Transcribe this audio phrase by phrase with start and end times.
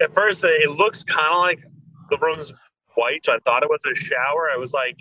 [0.00, 1.60] at first it looks kind of like
[2.10, 2.52] the room's
[2.94, 3.24] white.
[3.24, 4.48] So I thought it was a shower.
[4.54, 4.96] It was like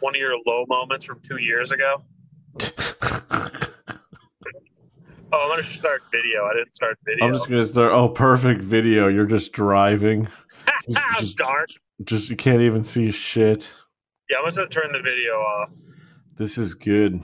[0.00, 2.02] one of your low moments from two years ago.
[5.32, 6.44] Oh, I'm gonna start video.
[6.44, 7.26] I didn't start video.
[7.26, 7.92] I'm just gonna start.
[7.92, 9.08] Oh, perfect video.
[9.08, 10.28] You're just driving.
[10.88, 11.68] Just, just, dark.
[12.04, 13.70] just you can't even see shit.
[14.28, 15.70] Yeah, I'm gonna turn the video off.
[16.36, 17.22] This is good.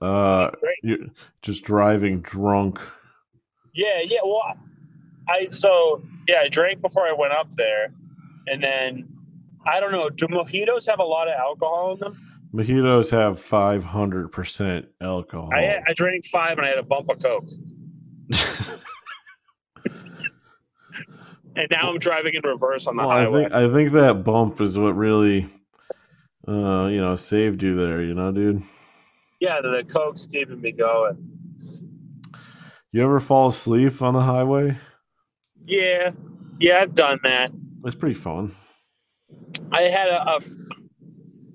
[0.00, 0.50] Uh,
[0.82, 0.98] you're
[1.42, 2.80] just driving drunk.
[3.74, 4.20] Yeah, yeah.
[4.24, 4.56] Well,
[5.28, 7.92] I so yeah, I drank before I went up there,
[8.46, 9.08] and then
[9.66, 10.08] I don't know.
[10.08, 12.24] Do mojitos have a lot of alcohol in them?
[12.54, 15.50] Mojitos have 500% alcohol.
[15.52, 17.48] I I drank five and I had a bump of coke,
[21.56, 24.60] and now I'm driving in reverse on the well, I think I think that bump
[24.62, 25.48] is what really,
[26.46, 28.02] uh, you know, saved you there.
[28.02, 28.62] You know, dude.
[29.40, 31.32] yeah, the, the coke's keeping me going.
[32.92, 34.78] You ever fall asleep on the highway?
[35.68, 36.12] Yeah,
[36.58, 37.52] yeah, I've done that.
[37.84, 38.56] It's pretty fun.
[39.70, 40.40] I had a, a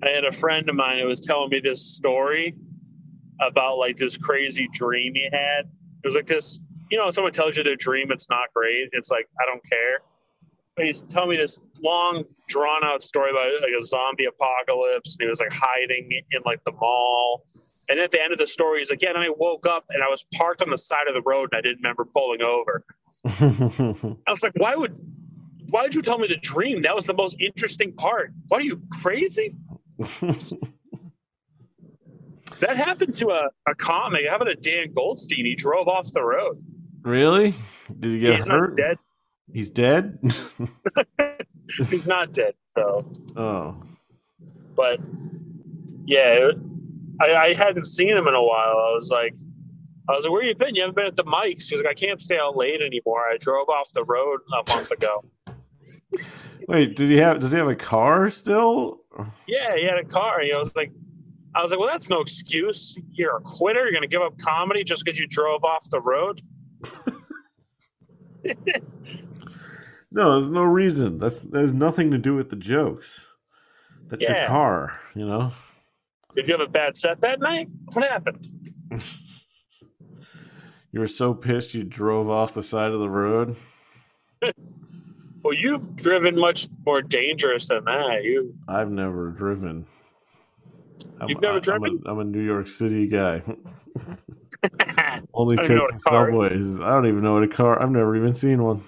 [0.04, 2.54] I had a friend of mine who was telling me this story
[3.40, 5.64] about like this crazy dream he had.
[6.04, 6.60] It was like this,
[6.92, 8.90] you know, someone tells you their dream, it's not great.
[8.92, 9.98] It's like I don't care.
[10.76, 15.16] But he's telling me this long, drawn out story about like a zombie apocalypse.
[15.18, 17.46] And he was like hiding in like the mall.
[17.88, 20.04] And at the end of the story, he's like, "Yeah." And I woke up and
[20.04, 22.84] I was parked on the side of the road and I didn't remember pulling over.
[23.26, 24.94] I was like, "Why would,
[25.70, 26.82] why would you tell me the dream?
[26.82, 28.32] That was the most interesting part.
[28.48, 29.54] What are you crazy?"
[32.60, 34.22] That happened to a, a comic.
[34.22, 35.44] It happened to Dan Goldstein.
[35.44, 36.62] He drove off the road.
[37.02, 37.54] really?
[37.98, 38.70] Did he get He's hurt?
[38.70, 38.98] not dead.
[39.52, 40.18] He's dead.
[41.78, 42.54] He's not dead.
[42.66, 43.04] So,
[43.36, 43.76] oh,
[44.74, 45.00] but
[46.06, 46.56] yeah, it,
[47.20, 48.76] I, I hadn't seen him in a while.
[48.78, 49.34] I was like,
[50.08, 50.74] I was like, where have you been?
[50.74, 51.68] You haven't been at the mics.
[51.68, 53.20] He was like, I can't stay out late anymore.
[53.20, 55.24] I drove off the road a month ago.
[56.68, 56.96] wait.
[56.96, 57.40] Did he have?
[57.40, 59.00] Does he have a car still?
[59.46, 60.40] yeah, he had a car.
[60.40, 60.92] I was like,
[61.54, 62.96] I was like, well, that's no excuse.
[63.12, 63.80] You're a quitter.
[63.80, 66.42] You're going to give up comedy just because you drove off the road.
[70.14, 71.18] No, there's no reason.
[71.18, 73.26] That's there's nothing to do with the jokes.
[74.06, 75.50] That's your car, you know.
[76.36, 77.68] Did you have a bad set that night?
[77.92, 78.70] What happened?
[80.94, 83.56] You were so pissed you drove off the side of the road.
[85.42, 88.22] Well, you've driven much more dangerous than that.
[88.22, 89.86] You I've never driven.
[91.20, 93.42] I'm, You've never I- I'm a, I'm a New York City guy.
[95.34, 96.60] Only I don't even know what a car is.
[96.62, 96.80] subways.
[96.80, 97.82] I don't even know what a car.
[97.82, 98.84] I've never even seen one.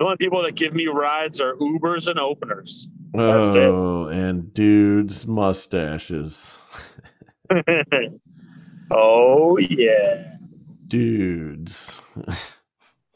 [0.00, 2.88] the only people that give me rides are Ubers and openers.
[3.14, 3.58] That's it.
[3.58, 6.58] oh, and dudes' mustaches.
[8.90, 10.32] oh yeah.
[10.92, 12.02] Dudes.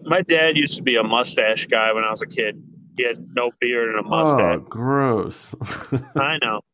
[0.01, 2.59] My dad used to be a mustache guy when I was a kid.
[2.97, 4.57] He had no beard and a mustache.
[4.57, 5.55] Oh, gross.
[6.17, 6.63] I know.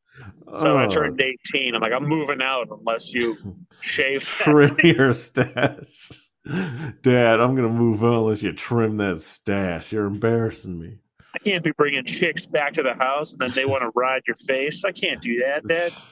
[0.59, 3.37] So when I Oh, turned 18, I'm like, I'm moving out unless you
[3.81, 6.13] shave trim your stash.
[6.45, 9.91] Dad, I'm gonna move on unless you trim that stash.
[9.91, 10.99] You're embarrassing me.
[11.35, 14.23] I can't be bringing chicks back to the house and then they want to ride
[14.29, 14.85] your face.
[14.85, 15.91] I can't do that, Dad.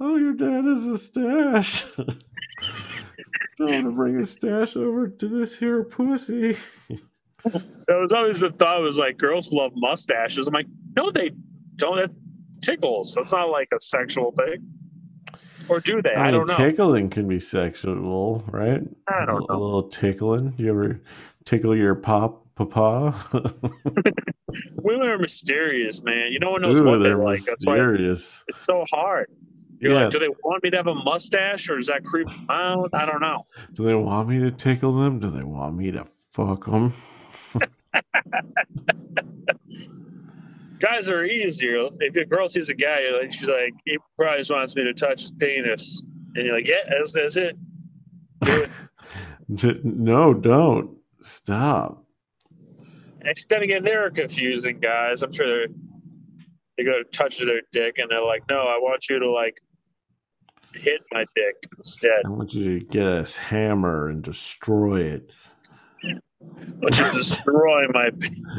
[0.00, 1.84] Oh, your dad is a stash.
[3.58, 6.56] Want to bring a stash over to this here pussy.
[7.44, 10.46] That was always the thought was like girls love mustaches.
[10.46, 10.66] I'm like,
[10.96, 11.30] no, they
[11.76, 11.96] don't.
[11.96, 12.10] That
[12.62, 13.14] tickles.
[13.14, 14.66] That's not like a sexual thing.
[15.68, 16.14] Or do they?
[16.14, 16.56] I, mean, don't know.
[16.56, 18.80] Tickling can be sexual, right?
[19.08, 19.46] I don't a, know.
[19.50, 20.54] A little tickling.
[20.56, 21.00] You ever
[21.44, 23.14] tickle your pop, papa?
[24.76, 26.32] Women are mysterious, man.
[26.32, 27.42] You no one knows Ooh, what they they're like.
[27.44, 28.44] That's why mysterious.
[28.48, 29.28] it's so hard.
[29.80, 30.02] You're Yeah.
[30.04, 32.90] like, do they want me to have a mustache or does that creep them out?
[32.92, 33.44] I don't know.
[33.74, 35.18] Do they want me to tickle them?
[35.18, 36.92] Do they want me to fuck them?
[40.80, 41.88] Guys are easier.
[42.00, 44.92] If a girl sees a guy, like, she's like, he probably just wants me to
[44.92, 46.02] touch his penis.
[46.34, 47.56] And you're like, yeah, that's, that's it.
[48.42, 48.66] Do
[49.48, 49.84] it.
[49.84, 50.96] no, don't.
[51.20, 52.04] Stop.
[53.22, 55.22] And then again, they're confusing guys.
[55.22, 55.66] I'm sure they're
[56.76, 59.60] they go to touch their dick and they're like, no, I want you to like
[60.74, 62.22] hit my dick instead.
[62.24, 65.30] I want you to get a hammer and destroy it.
[66.04, 66.18] I
[66.82, 68.10] want you to destroy my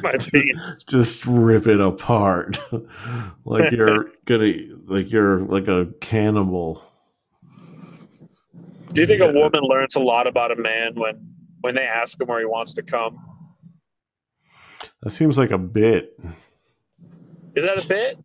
[0.02, 0.84] my penis.
[0.86, 2.58] Just rip it apart.
[3.46, 4.54] like you're gonna
[4.86, 6.84] like you're like a cannibal.
[8.94, 12.20] Do you think a woman learns a lot about a man when when they ask
[12.20, 13.18] him where he wants to come?
[15.04, 16.18] That seems like a bit.
[17.56, 18.18] Is that a bit?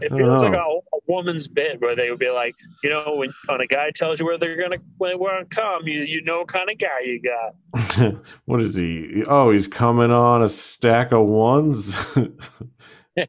[0.00, 3.32] It feels like a, a woman's bit where they would be like, you know, when,
[3.46, 6.48] when a guy tells you where they're gonna when gonna come, you you know what
[6.48, 8.16] kind of guy you got.
[8.46, 9.22] what is he?
[9.26, 11.94] Oh, he's coming on a stack of ones.
[12.14, 13.26] he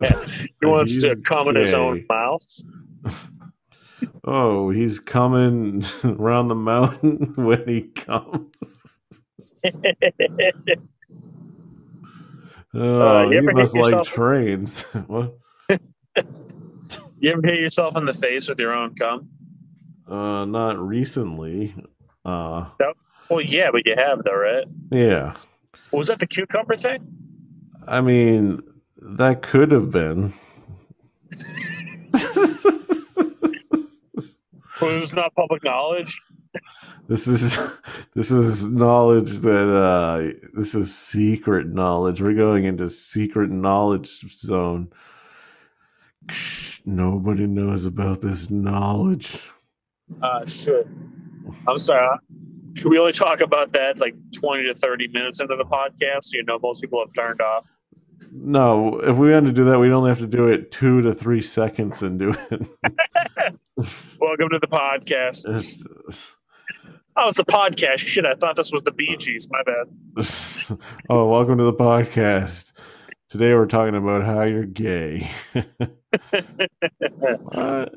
[0.63, 2.45] wants to come in his own mouth.
[4.25, 8.54] Oh, he's coming around the mountain when he comes.
[12.75, 14.81] Oh, you hit must like yourself- trains.
[15.08, 15.38] what?
[17.20, 19.30] you ever hit yourself in the face with your own cum?
[20.08, 21.74] Uh, not recently.
[22.25, 22.66] Uh,
[23.30, 24.66] Well, yeah, but you have though, right?
[24.92, 25.36] yeah.
[25.92, 27.06] Was that the cucumber thing?
[27.88, 28.62] I mean,
[28.98, 30.34] that could have been.
[34.81, 36.19] Was this not public knowledge?
[37.08, 37.58] This is
[38.16, 42.22] this is knowledge that uh this is secret knowledge.
[42.22, 44.08] We're going into secret knowledge
[44.38, 44.92] zone.
[46.86, 49.38] Nobody knows about this knowledge.
[50.22, 50.88] Uh, should.
[51.68, 52.06] I'm sorry.
[52.06, 52.18] uh,
[52.76, 56.26] Should we only talk about that like 20 to 30 minutes into the podcast?
[56.26, 57.68] So you know, most people have turned off.
[58.32, 61.14] No, if we had to do that, we'd only have to do it two to
[61.14, 62.62] three seconds and do it.
[64.20, 65.48] Welcome to the podcast.
[65.50, 66.36] It's-
[67.15, 68.00] Oh, it's a podcast.
[68.00, 69.48] Shit, I thought this was the Bee Gees.
[69.51, 69.86] My bad.
[71.10, 72.71] oh, welcome to the podcast.
[73.30, 75.30] Today we're talking about how you're gay.
[77.51, 77.94] what?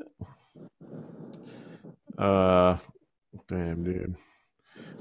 [2.17, 2.77] Uh,
[3.47, 4.15] damn, dude.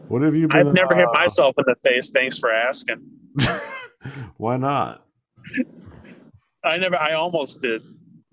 [0.09, 0.67] What have you been?
[0.67, 2.11] I've never hit uh, myself in the face.
[2.11, 3.03] Thanks for asking.
[4.39, 5.05] Why not?
[6.65, 6.97] I never.
[6.97, 7.83] I almost did.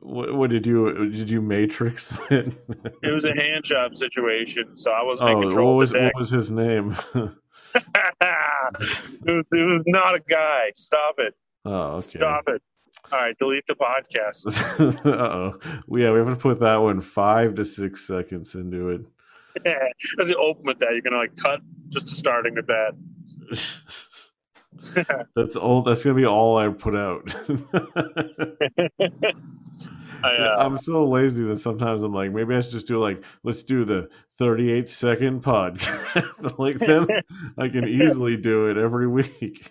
[0.03, 2.53] What, what did you did you matrix it?
[3.01, 6.29] It was a hand job situation, so I wasn't oh, in what was what was
[6.29, 6.95] his name?
[7.15, 7.31] it,
[9.25, 10.71] was, it was not a guy.
[10.75, 11.33] Stop it.
[11.65, 12.01] oh, okay.
[12.01, 12.61] Stop it.
[13.11, 15.05] All right, delete the podcast.
[15.05, 19.01] oh, yeah, we have to put that one five to six seconds into it.
[19.65, 19.87] Yeah,
[20.21, 22.91] As you open with that, you're gonna like cut just to starting with that.
[25.35, 25.83] that's all.
[25.83, 27.35] That's gonna be all I put out.
[30.23, 33.21] I, uh, I'm so lazy that sometimes I'm like, maybe I should just do like,
[33.43, 34.09] let's do the
[34.39, 36.55] 38 second podcast.
[36.59, 37.07] like then
[37.57, 39.69] I can easily do it every week.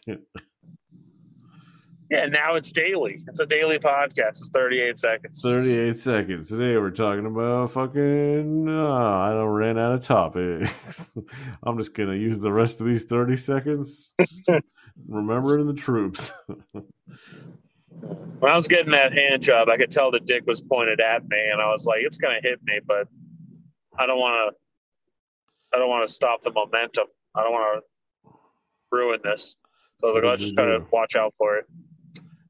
[2.11, 3.25] yeah, now it's daily.
[3.29, 4.41] It's a daily podcast.
[4.41, 5.41] It's 38 seconds.
[5.43, 6.49] 38 seconds.
[6.49, 8.69] Today we're talking about fucking.
[8.69, 11.17] Uh, I don't ran out of topics.
[11.63, 14.13] I'm just gonna use the rest of these 30 seconds.
[15.09, 16.33] Remembering the troops.
[18.43, 21.23] When I was getting that hand job, I could tell the dick was pointed at
[21.29, 23.06] me, and I was like, "It's gonna hit me," but
[23.99, 25.77] I don't want to.
[25.77, 27.06] I don't want to stop the momentum.
[27.37, 28.31] I don't want to
[28.91, 29.56] ruin this.
[30.00, 31.67] So I was like, "Let's just kind of watch out for it."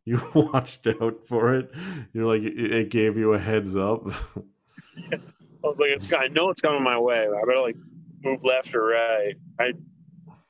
[0.07, 1.71] You watched out for it.
[2.15, 4.07] You're like, it it gave you a heads up.
[5.13, 5.19] I
[5.63, 6.11] was like, "It's.
[6.13, 7.27] I know it's coming my way.
[7.27, 7.77] I better like
[8.25, 9.35] move left or right.
[9.61, 9.73] I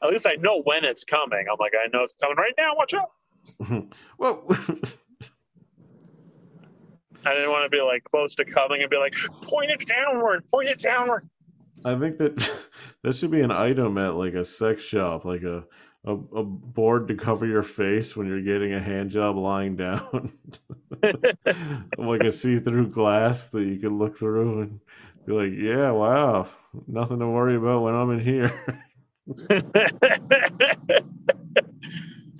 [0.02, 1.46] at least I know when it's coming.
[1.50, 2.76] I'm like, I know it's coming right now.
[2.76, 3.10] Watch out."
[4.18, 4.44] well,
[7.24, 10.44] I didn't want to be like close to coming and be like, "Point it downward.
[10.48, 11.28] Point it downward."
[11.84, 12.36] I think that
[13.02, 15.64] that should be an item at like a sex shop, like a,
[16.04, 20.32] a a board to cover your face when you're getting a hand job lying down,
[21.98, 24.80] like a see-through glass that you can look through and
[25.26, 26.48] be like, "Yeah, wow,
[26.86, 28.84] nothing to worry about when I'm in here."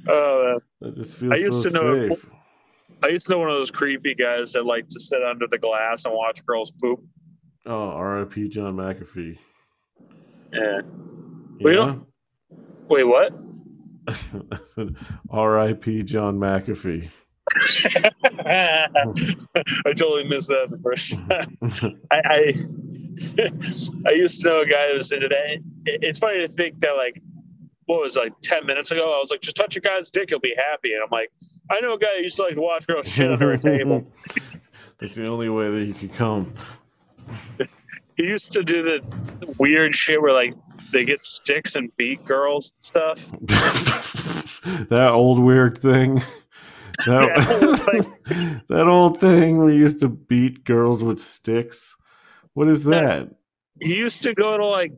[0.09, 2.27] oh, that just feels I used so to know- safe.
[3.05, 5.59] I used to know one of those creepy guys that like to sit under the
[5.59, 7.03] glass and watch girls poop.
[7.67, 8.49] Oh, R.I.P.
[8.49, 9.39] John McAfee.
[10.53, 10.83] Yeah.
[11.59, 12.07] You know?
[12.89, 13.33] Wait, what?
[15.31, 16.03] R.I.P.
[16.05, 17.11] John McAfee.
[18.45, 18.87] I
[19.97, 22.01] totally missed that the first time.
[22.11, 22.55] I, I
[24.07, 25.59] I used to know a guy that was into that.
[25.87, 27.21] It's funny to think that like
[27.87, 30.31] what was it, like ten minutes ago, I was like, just touch a guy's dick,
[30.31, 30.93] he'll be happy.
[30.95, 31.31] And I'm like,
[31.71, 34.07] I know a guy who used to like to watch girls shit under a table.
[34.99, 36.53] That's the only way that you could come.
[38.15, 40.53] He used to do the weird shit where like
[40.93, 43.31] they get sticks and beat girls and stuff.
[44.91, 46.23] that old weird thing.
[47.07, 48.61] That, That old thing.
[48.69, 51.97] that old thing we used to beat girls with sticks.
[52.55, 53.31] What is that?
[53.81, 54.93] He used to go to like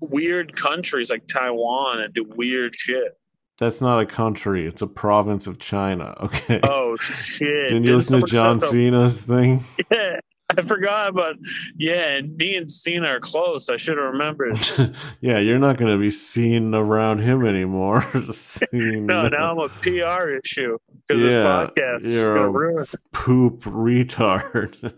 [0.00, 3.18] weird countries like Taiwan and do weird shit.
[3.58, 4.66] That's not a country.
[4.66, 6.14] It's a province of China.
[6.22, 6.60] Okay.
[6.62, 7.68] Oh shit!
[7.68, 9.64] Didn't you listen to John Cena's thing?
[9.90, 10.18] Yeah,
[10.56, 11.36] I forgot, but
[11.76, 13.68] yeah, and me and Cena are close.
[13.68, 14.58] I should have remembered.
[15.20, 18.02] yeah, you're not going to be seen around him anymore.
[18.32, 22.86] seen, no, now I'm a PR issue because yeah, this podcast is going to ruin
[23.12, 24.94] Poop retard.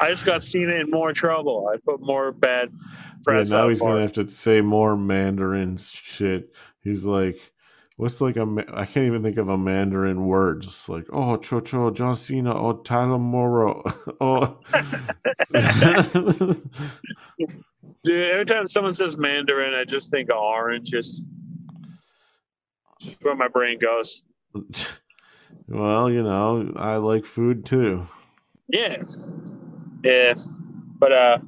[0.00, 1.70] I just got Cena in more trouble.
[1.72, 2.72] I put more bad
[3.24, 3.50] press.
[3.50, 6.52] Yeah, now he's going to have to say more Mandarin shit.
[6.82, 7.38] He's like,
[7.96, 10.62] What's like a I can't even think of a Mandarin word.
[10.62, 13.82] Just like oh Cho Cho John Cena oh Tyler Morrow
[14.20, 14.58] oh.
[18.04, 20.90] Dude, every time someone says Mandarin, I just think of orange.
[20.90, 21.24] Just,
[23.00, 24.22] just where my brain goes.
[25.68, 28.06] Well, you know, I like food too.
[28.68, 29.02] Yeah,
[30.06, 30.34] yeah,
[30.98, 31.38] but uh,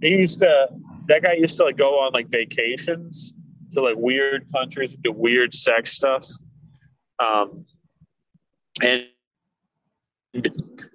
[0.00, 0.68] he used to.
[1.08, 3.32] That guy used to like go on like vacations
[3.72, 6.26] to like weird countries do weird sex stuff.
[7.18, 7.64] Um,
[8.82, 9.04] and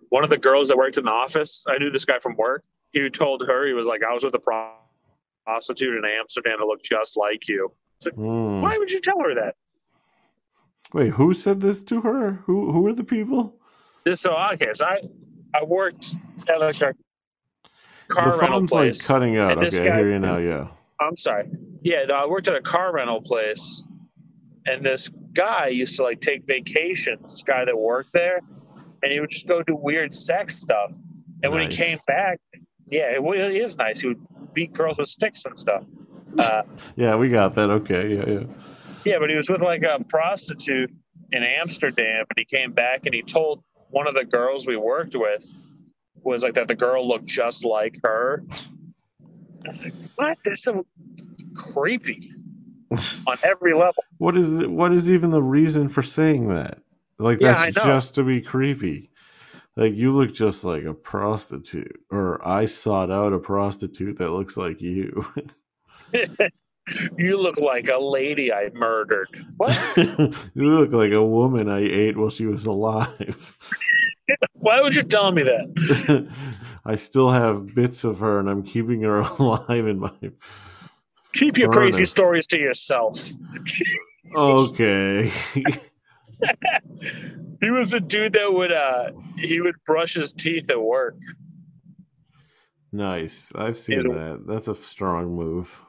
[0.09, 2.63] one of the girls that worked in the office, I knew this guy from work.
[2.91, 4.71] He told her he was like, I was with a
[5.45, 7.71] prostitute in Amsterdam that looked just like you.
[8.03, 8.61] Like, mm.
[8.61, 9.55] Why would you tell her that?
[10.93, 12.33] Wait, who said this to her?
[12.45, 13.55] Who who are the people?
[14.03, 14.71] This so okay.
[14.73, 15.01] So I
[15.53, 16.15] I worked
[16.47, 16.93] at like a
[18.07, 18.99] car the rental place.
[18.99, 19.57] like cutting out.
[19.57, 20.37] Okay, guy, I hear you now.
[20.37, 20.67] Yeah.
[20.99, 21.49] I'm sorry.
[21.81, 23.83] Yeah, I worked at a car rental place,
[24.65, 27.33] and this guy used to like take vacations.
[27.33, 28.39] This guy that worked there,
[29.01, 30.91] and he would just go do weird sex stuff.
[31.43, 31.51] And nice.
[31.51, 32.39] when he came back,
[32.87, 34.01] yeah, it, it is nice.
[34.01, 34.21] He would
[34.53, 35.83] beat girls with sticks and stuff.
[36.37, 36.63] Uh,
[36.95, 37.69] yeah, we got that.
[37.69, 38.43] Okay, yeah, yeah.
[39.03, 40.91] Yeah, but he was with like a prostitute
[41.31, 45.15] in Amsterdam, and he came back and he told one of the girls we worked
[45.15, 45.47] with
[46.23, 48.43] was like that the girl looked just like her.
[49.65, 50.37] I was like, what?
[50.45, 50.85] That's so
[51.55, 52.33] creepy
[53.27, 54.03] on every level.
[54.17, 56.79] What is it, what is even the reason for saying that?
[57.19, 59.11] Like that's just to be creepy.
[59.77, 64.57] Like you look just like a prostitute, or I sought out a prostitute that looks
[64.57, 65.25] like you.
[67.17, 69.45] you look like a lady I murdered.
[69.57, 69.79] What?
[69.97, 73.57] you look like a woman I ate while she was alive.
[74.53, 76.31] Why would you tell me that?
[76.85, 80.11] I still have bits of her, and I'm keeping her alive in my.
[81.33, 81.95] Keep your furnace.
[81.95, 83.29] crazy stories to yourself.
[84.35, 85.31] okay.
[87.61, 91.15] he was a dude that would uh he would brush his teeth at work.
[92.91, 93.51] Nice.
[93.55, 94.43] I've seen that.
[94.45, 95.79] That's a strong move.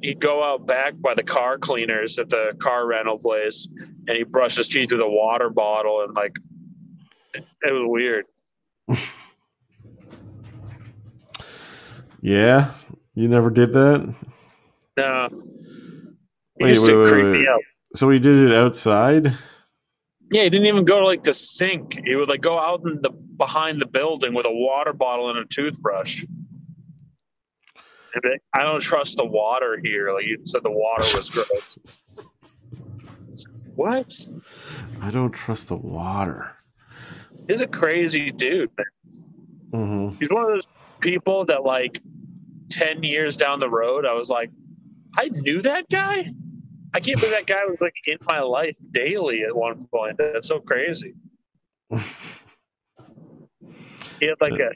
[0.00, 3.66] He'd go out back by the car cleaners at the car rental place
[4.06, 6.36] and he'd brush his teeth with a water bottle and like
[7.34, 8.26] it, it was weird.
[12.20, 12.72] Yeah,
[13.14, 14.14] you never did that.
[14.96, 15.28] No.
[16.58, 17.46] Wait, wait, wait, wait.
[17.94, 19.32] So he did it outside.
[20.32, 22.00] Yeah, he didn't even go to like the sink.
[22.04, 25.38] He would like go out in the behind the building with a water bottle and
[25.38, 26.24] a toothbrush.
[28.54, 30.12] I don't trust the water here.
[30.12, 32.28] Like you said, the water was gross.
[33.74, 34.28] what?
[35.02, 36.52] I don't trust the water.
[37.48, 38.70] He's a crazy dude.
[39.70, 40.16] Mm-hmm.
[40.18, 40.66] He's one of those
[41.00, 42.00] people that like
[42.70, 44.50] 10 years down the road, I was like,
[45.16, 46.32] I knew that guy.
[46.94, 50.16] I can't believe that guy was like in my life daily at one point.
[50.18, 51.14] That's so crazy.
[51.90, 51.98] he
[54.26, 54.70] had like a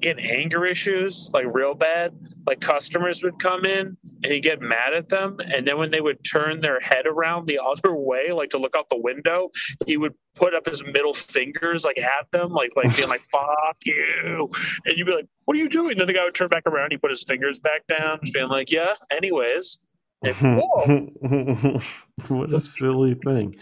[0.00, 2.14] get anger issues, like real bad.
[2.46, 5.38] Like customers would come in and he'd get mad at them.
[5.40, 8.74] And then when they would turn their head around the other way, like to look
[8.76, 9.50] out the window,
[9.86, 13.76] he would put up his middle fingers like at them, like like being like, fuck
[13.84, 14.48] you.
[14.86, 15.96] And you'd be like, What are you doing?
[15.96, 18.70] Then the guy would turn back around, he put his fingers back down, being like,
[18.70, 19.78] Yeah, anyways.
[20.22, 20.34] And,
[22.28, 23.54] what a silly thing.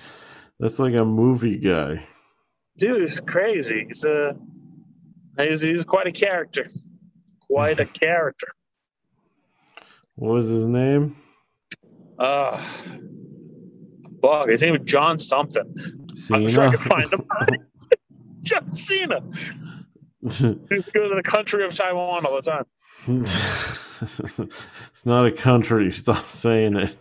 [0.59, 2.07] That's like a movie guy.
[2.79, 3.87] Dude, it's crazy.
[3.89, 4.37] He's a
[5.39, 6.71] He's, he's quite a character.
[7.49, 8.49] Quite a character.
[10.17, 11.17] What was his name?
[12.19, 12.57] Uh,
[14.23, 14.49] fuck.
[14.49, 15.75] His name was John something.
[16.15, 16.41] Cena?
[16.41, 17.27] I'm sure I can find him.
[18.41, 19.21] John Cena.
[20.23, 22.65] he goes to the country of Taiwan all the time.
[23.07, 25.93] it's not a country.
[25.93, 26.97] Stop saying it.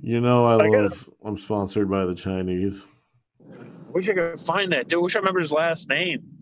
[0.00, 1.08] You know I, I love.
[1.24, 2.84] I'm sponsored by the Chinese.
[3.90, 5.02] Wish I could find that dude.
[5.02, 6.37] Wish I remember his last name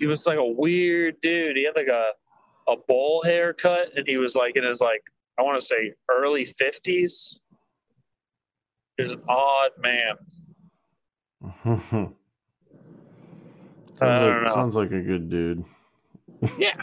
[0.00, 1.56] he was like a weird dude.
[1.56, 2.12] He had like a
[2.66, 5.02] a bowl haircut, and he was like in his like
[5.38, 7.38] I want to say early fifties.
[8.96, 10.16] He was an odd man.
[13.96, 15.64] sounds, like, sounds like a good dude.
[16.58, 16.82] yeah,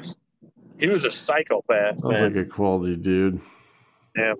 [0.79, 1.99] he was a psychopath.
[1.99, 2.35] Sounds man.
[2.35, 3.41] like a quality dude.
[4.15, 4.33] Yeah,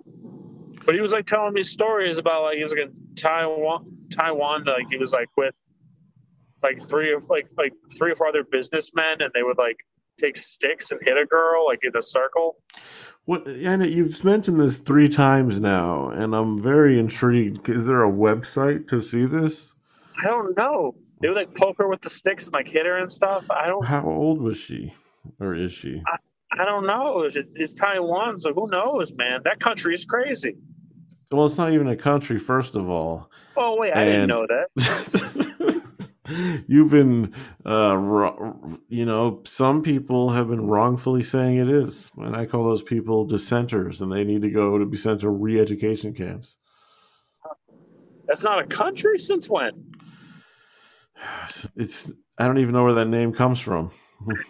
[0.86, 4.64] but he was like telling me stories about like he was like in Taiwan, Taiwan,
[4.64, 5.60] like he was like with
[6.62, 9.76] like three of like like three or four other businessmen, and they would like
[10.18, 12.56] take sticks and hit a girl like in a circle.
[13.24, 13.46] What?
[13.46, 17.68] And you've mentioned this three times now, and I'm very intrigued.
[17.68, 19.74] Is there a website to see this?
[20.22, 20.94] I don't know.
[21.20, 23.50] They would like poke her with the sticks and like hit her and stuff.
[23.50, 23.84] I don't.
[23.84, 24.94] How old was she,
[25.40, 26.02] or is she?
[26.50, 27.22] I don't know.
[27.22, 29.40] It's, it's Taiwan, so who knows, man?
[29.44, 30.56] That country is crazy.
[31.30, 33.30] Well, it's not even a country, first of all.
[33.56, 35.46] Oh wait, I didn't know that.
[36.68, 37.96] You've been, uh,
[38.88, 43.24] you know, some people have been wrongfully saying it is, and I call those people
[43.24, 46.56] dissenters, and they need to go to be sent to re-education camps.
[48.26, 49.18] That's not a country.
[49.18, 49.72] Since when?
[51.76, 53.90] It's I don't even know where that name comes from.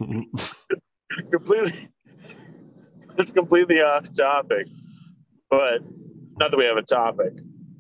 [1.31, 1.89] completely
[3.19, 4.67] it's completely off topic
[5.51, 5.81] but
[6.39, 7.33] not that we have a topic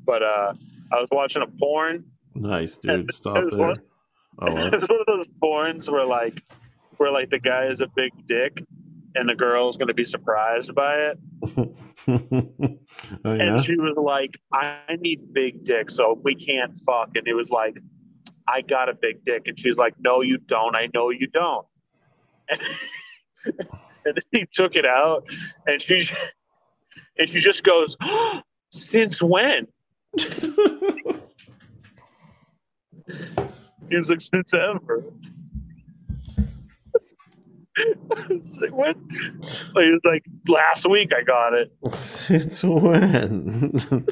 [0.05, 0.53] but uh
[0.93, 2.05] i was watching a porn
[2.35, 3.13] nice, dude.
[3.13, 3.59] Stop there.
[3.69, 3.77] one-
[4.41, 6.43] Oh, it's one of those porns where like
[6.99, 8.63] where like the guy is a big dick
[9.17, 11.19] and the girl's gonna be surprised by it.
[12.09, 13.43] Oh yeah.
[13.43, 17.11] and she was like i need big dick so we can't fuck.
[17.17, 17.77] And it was like
[18.47, 19.43] i got a big dick.
[19.47, 20.75] And she's like no you don't.
[20.77, 21.67] I know you don't.
[23.45, 23.59] And,
[24.05, 25.25] and then he took it out
[25.67, 26.09] and she
[27.19, 27.97] and she just goes
[28.71, 29.67] since when
[33.91, 35.05] since ever
[38.31, 38.97] It's like, what?
[39.75, 41.73] Like, it was like last week I got it.
[41.95, 44.07] Since when?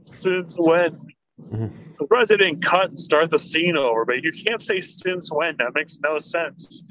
[0.00, 0.98] Since when?
[1.52, 5.30] I'm surprised they didn't cut and start the scene over, but you can't say since
[5.30, 5.56] when.
[5.58, 6.82] That makes no sense.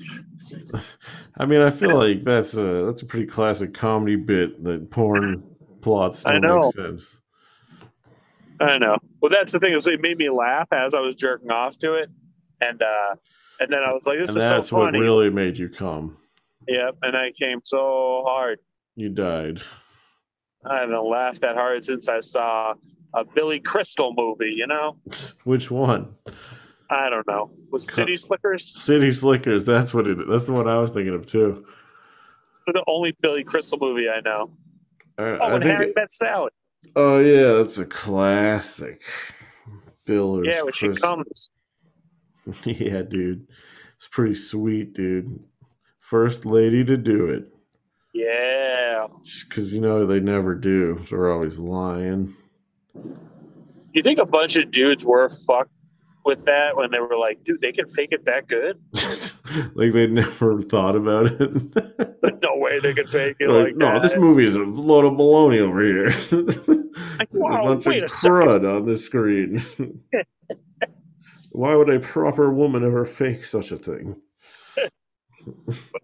[1.38, 5.44] I mean, I feel like that's a that's a pretty classic comedy bit that porn
[5.82, 6.62] plots I don't know.
[6.64, 7.20] make sense.
[8.60, 8.98] I know.
[9.22, 11.94] Well, that's the thing is it made me laugh as I was jerking off to
[11.96, 12.10] it,
[12.62, 13.16] and uh,
[13.60, 16.18] and then I was like, "This And is that's so what really made you come.
[16.68, 18.60] Yep, and I came so hard.
[18.96, 19.62] You died.
[20.66, 22.74] I haven't laughed that hard since I saw
[23.14, 24.54] a Billy Crystal movie.
[24.56, 24.98] You know,
[25.44, 26.16] Which one?
[26.90, 27.52] I don't know.
[27.72, 29.66] Was City Slickers City Slickers.
[29.66, 30.18] That's what it.
[30.28, 31.66] That's the one I was thinking of too.
[32.66, 34.52] the only Billy Crystal movie I know?
[35.18, 35.64] I, Oh, I and.
[35.64, 36.52] Harry Met Sally.
[36.96, 39.02] Oh yeah, that's a classic.
[40.08, 40.46] Billers.
[40.46, 41.52] Yeah, when she Chris- comes.
[42.66, 43.48] Yeah, dude.
[43.96, 45.40] It's pretty sweet, dude.
[46.00, 47.46] First lady to do it.
[48.14, 49.08] Yeah.
[49.50, 51.00] Because, you know, they never do.
[51.10, 52.34] So They're always lying.
[53.94, 55.72] You think a bunch of dudes were fucked
[56.28, 58.80] with that when they were like, dude, they can fake it that good?
[59.76, 61.40] like, they never thought about it.
[62.44, 64.02] no way they can fake it Like, like no, that.
[64.04, 66.12] this movie is a load of baloney over here.
[67.32, 68.10] There's wow, a bunch of a second.
[68.10, 69.60] crud on the screen.
[71.52, 74.16] Why would a proper woman ever fake such a thing?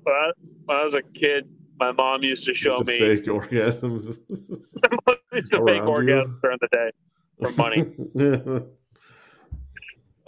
[0.03, 0.31] When I,
[0.65, 4.19] when I was a kid, my mom used to show Just to me fake orgasms.
[5.33, 6.91] used to fake orgasms during the day
[7.41, 7.85] for money.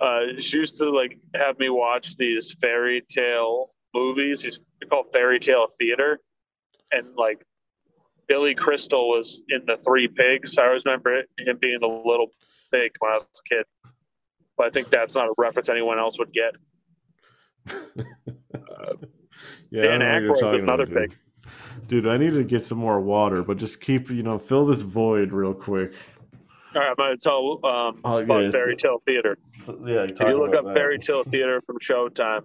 [0.05, 4.41] Uh, she used to like have me watch these fairy tale movies.
[4.41, 6.19] These called fairy tale theater,
[6.91, 7.43] and like
[8.27, 10.57] Billy Crystal was in the Three Pigs.
[10.57, 12.27] I always remember him being the little
[12.71, 13.65] pig when I was a kid.
[14.57, 16.55] But I think that's not a reference anyone else would get.
[19.71, 21.15] yeah, Dan I know what you're Aykroyd was talking about, another dude.
[21.87, 24.81] Dude, I need to get some more water, but just keep, you know, fill this
[24.81, 25.93] void real quick.
[26.75, 28.51] All right, I'm going to tell um, Oh, about yeah.
[28.51, 29.37] fairy tale theater.
[29.85, 32.41] Yeah, If you look up fairy tale theater from Showtime,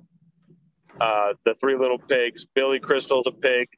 [1.00, 3.68] uh, the Three Little Pigs, Billy Crystal's a pig,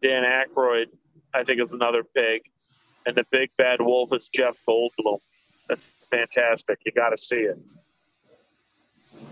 [0.00, 0.86] Dan Aykroyd,
[1.34, 2.42] I think, is another pig,
[3.06, 5.18] and the big bad wolf is Jeff Goldblum.
[5.68, 6.78] That's fantastic.
[6.86, 7.58] You got to see it.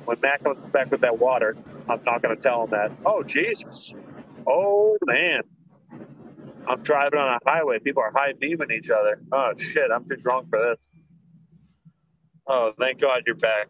[0.04, 1.56] When Matt comes back with that water,
[1.88, 2.90] I'm not going to tell him that.
[3.04, 3.92] Oh Jesus!
[4.48, 5.42] Oh man!
[6.68, 7.78] I'm driving on a highway.
[7.78, 9.20] People are high beaming each other.
[9.32, 9.90] Oh shit!
[9.94, 10.90] I'm too drunk for this.
[12.48, 13.68] Oh, thank God you're back.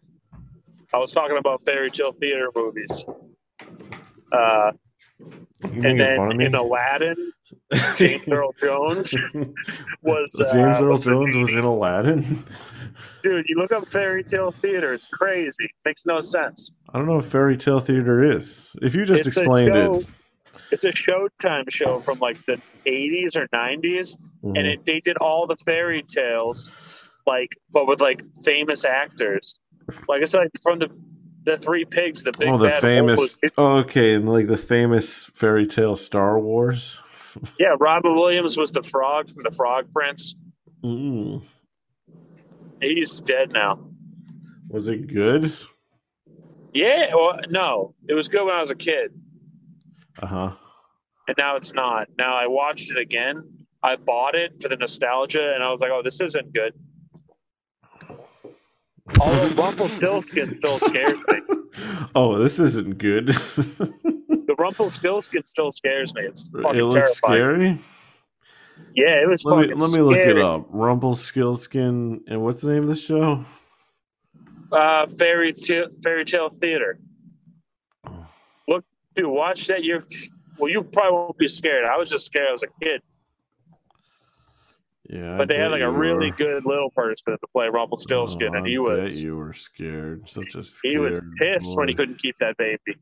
[0.93, 3.05] I was talking about fairy tale theater movies.
[4.31, 4.71] Uh,
[5.63, 6.45] and then fun of me?
[6.45, 7.31] in Aladdin,
[7.97, 9.13] James Earl Jones
[10.01, 12.43] was uh, James Earl was Jones was in Aladdin.
[13.23, 14.93] Dude, you look up fairy tale theater.
[14.93, 15.69] It's crazy.
[15.85, 16.71] Makes no sense.
[16.93, 18.75] I don't know what fairy tale theater is.
[18.81, 20.07] If you just It's explained it,
[20.71, 24.57] It's a Showtime show from like the 80s or 90s, Mhm.
[24.57, 26.69] and it, they did all the fairy tales,
[27.25, 29.59] like but with like famous actors.
[30.07, 30.89] Like I said, like, from the
[31.45, 33.17] the Three Pigs, the big oh, the famous.
[33.19, 36.99] was- Oh, okay, and like the famous fairy tale Star Wars.
[37.59, 40.35] yeah, Robin Williams was the frog from the Frog Prince.
[40.83, 41.43] Mm.
[42.81, 43.79] He's dead now.
[44.69, 45.53] Was it good?
[46.73, 49.11] Yeah, well, no, it was good when I was a kid,
[50.21, 50.51] Uh huh.
[51.27, 52.07] and now it's not.
[52.17, 53.43] Now I watched it again.
[53.83, 56.73] I bought it for the nostalgia, and I was like, "Oh, this isn't good."
[59.21, 61.39] Although Rumpelstiltskin still scares me.
[62.15, 63.29] oh, this isn't good.
[64.47, 66.21] The Rumpelstiltskin still scares me.
[66.21, 67.19] It's it fucking looks terrifying.
[67.19, 67.79] scary.
[68.95, 70.41] Yeah, it was Let me let me look it scary.
[70.41, 70.67] up.
[70.69, 73.45] Rumpelstiltskin and what's the name of the show?
[74.71, 76.97] Uh, fairy tale, fairy tale theater.
[79.17, 79.83] Dude, watch that.
[79.83, 80.01] You're
[80.59, 80.69] well.
[80.71, 81.83] You probably won't be scared.
[81.85, 82.47] I was just scared.
[82.47, 83.01] I was a kid,
[85.09, 86.37] Yeah, but they had like a really were.
[86.37, 90.29] good little person to play Rumpelstiltskin, Oh, and he was you were scared.
[90.29, 92.97] Such a scared he was pissed when he couldn't keep that baby.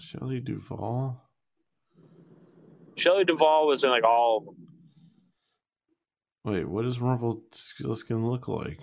[0.00, 1.22] Shelley Duvall.
[2.96, 4.56] Shelley Duvall was in like all of them.
[6.44, 8.78] Wait, what does Rumpelstiltskin look like?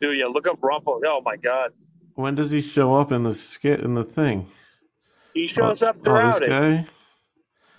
[0.00, 1.00] Dude, yeah, look up Rumpel.
[1.06, 1.70] Oh my god,
[2.14, 4.46] When does he show up in the skit in the thing?
[5.36, 6.48] He shows up Oh, throughout this it.
[6.48, 6.86] guy?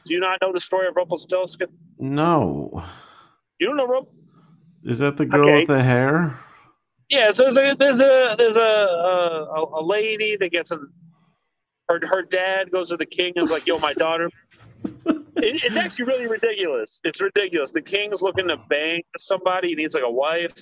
[0.06, 1.68] Do you not know the story of Rumpelstiltskin?
[2.00, 2.84] No.
[3.60, 4.08] You don't know Rump?
[4.84, 5.60] Is that the girl Okay.
[5.62, 6.40] with the hair?
[7.10, 10.78] Yeah, so there's a there's a there's a a, a lady that gets a
[11.90, 14.30] her her dad goes to the king and is like, "Yo, my daughter."
[14.86, 17.00] It, it's actually really ridiculous.
[17.04, 17.72] It's ridiculous.
[17.72, 19.70] The king's looking to bang somebody.
[19.70, 20.54] He needs like a wife,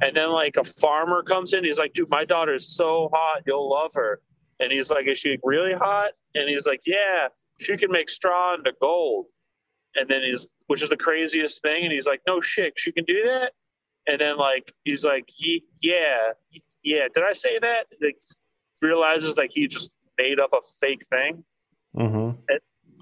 [0.00, 1.64] and then like a farmer comes in.
[1.64, 3.42] He's like, "Dude, my daughter is so hot.
[3.46, 4.20] You'll love her."
[4.62, 7.28] And he's like, "Is she really hot?" And he's like, "Yeah,
[7.60, 9.26] she can make straw into gold."
[9.96, 11.82] And then he's, which is the craziest thing.
[11.84, 13.52] And he's like, "No shit, she can do that."
[14.06, 16.32] And then like he's like, "Ye- "Yeah,
[16.82, 17.86] yeah." Did I say that?
[18.00, 18.16] Like
[18.80, 21.44] realizes like he just made up a fake thing.
[21.96, 22.38] Mm-hmm.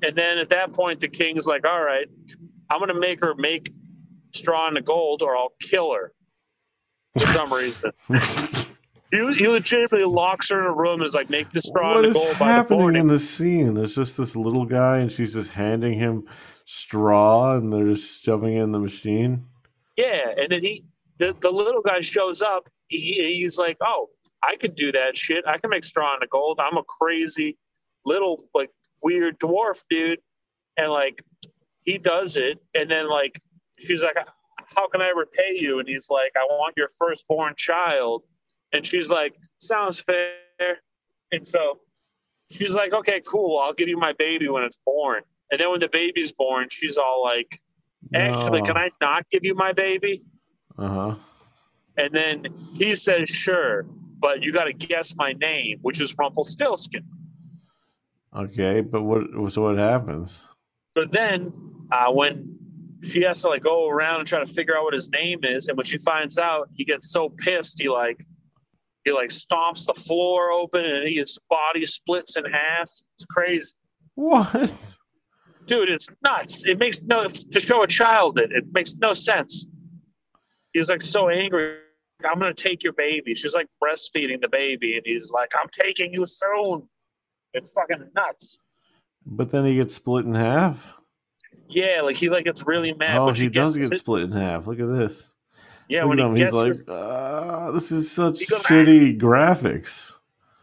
[0.03, 2.07] And then at that point, the king's like, "All right,
[2.70, 3.70] I'm gonna make her make
[4.35, 6.12] straw into gold, or I'll kill her."
[7.18, 7.90] For some reason,
[9.11, 12.05] he, he legitimately locks her in a room and is like, "Make the straw what
[12.05, 13.75] is gold by the happening morning." in the scene?
[13.75, 16.25] There's just this little guy, and she's just handing him
[16.64, 19.46] straw, and they're just shoving it in the machine.
[19.96, 20.85] Yeah, and then he,
[21.18, 22.68] the, the little guy shows up.
[22.87, 24.11] He, he's like, "Oh,
[24.42, 25.44] I could do that shit.
[25.46, 26.61] I can make straw into gold.
[26.61, 27.59] I'm a crazy
[28.05, 28.70] little like
[29.03, 30.20] weird dwarf dude."
[30.77, 31.23] And like,
[31.83, 33.40] he does it, and then like,
[33.79, 34.16] she's like,
[34.77, 38.23] "How can I repay you?" And he's like, "I want your firstborn child."
[38.72, 40.78] And she's like, "Sounds fair."
[41.33, 41.80] And so
[42.50, 43.59] she's like, "Okay, cool.
[43.59, 46.98] I'll give you my baby when it's born." And then when the baby's born, she's
[46.98, 47.61] all like,
[48.14, 50.22] "Actually, can I not give you my baby?"
[50.78, 51.14] Uh huh.
[51.96, 53.85] And then he says, sure,
[54.18, 57.04] but you got to guess my name, which is Rumpelstiltskin.
[58.35, 59.52] Okay, but what?
[59.52, 60.42] So what happens?
[60.96, 61.52] So then,
[61.90, 62.56] uh, when
[63.02, 65.68] she has to like go around and try to figure out what his name is,
[65.68, 68.24] and when she finds out, he gets so pissed, he like
[69.05, 72.91] he like stomps the floor open, and his body splits in half.
[73.15, 73.73] It's crazy,
[74.15, 74.75] What?
[75.67, 75.89] dude.
[75.89, 76.65] It's nuts.
[76.67, 78.51] It makes no to show a child it.
[78.53, 79.67] It makes no sense.
[80.73, 81.79] He's like so angry.
[82.31, 83.35] I'm gonna take your baby.
[83.35, 86.89] She's like breastfeeding the baby, and he's like, "I'm taking you soon."
[87.55, 88.59] It's fucking nuts.
[89.27, 90.95] But then he gets split in half.
[91.69, 93.17] Yeah, like he like gets really mad.
[93.19, 93.99] oh, when she he does get it.
[93.99, 94.67] split in half.
[94.67, 95.35] Look at this.
[95.90, 100.16] Yeah, when he gets He's like, ah, this is such shitty graphics.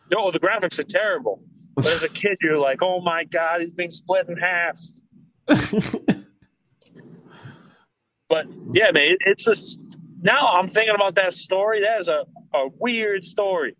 [0.10, 1.42] no, the graphics are terrible.
[1.76, 4.80] But as a kid, you're like, "Oh my god, he's being split in half."
[8.30, 9.80] But yeah, man, it, it's just
[10.22, 11.82] now I'm thinking about that story.
[11.82, 13.76] That is a, a weird story.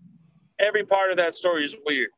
[0.60, 2.10] Every part of that story is weird.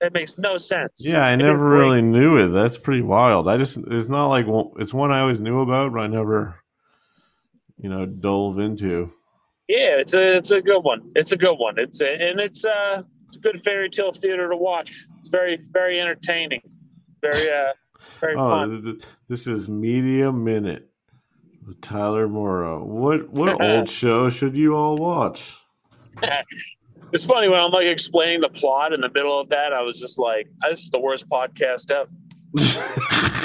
[0.00, 0.92] That makes no sense.
[0.98, 2.48] yeah, I It never really knew it.
[2.50, 3.48] That's pretty wild.
[3.48, 6.54] I just, it's not like, one- it's one I always knew about, but I never,
[7.80, 9.12] you know, dove into.
[9.68, 11.12] Yeah, it's a it's a good one.
[11.14, 11.78] It's a good one.
[11.78, 15.04] It's a, and it's uh it's a good fairy tale theater to watch.
[15.20, 16.62] It's very very entertaining.
[17.20, 17.72] Very uh
[18.20, 18.70] very Oh, fun.
[18.70, 20.88] th- th- this is Media Minute
[21.66, 22.82] with Tyler Morrow.
[22.82, 25.54] What what old show should you all watch?
[27.10, 29.72] It's funny when I'm like explaining the plot in the middle of that.
[29.72, 32.10] I was just like, "This is the worst podcast ever."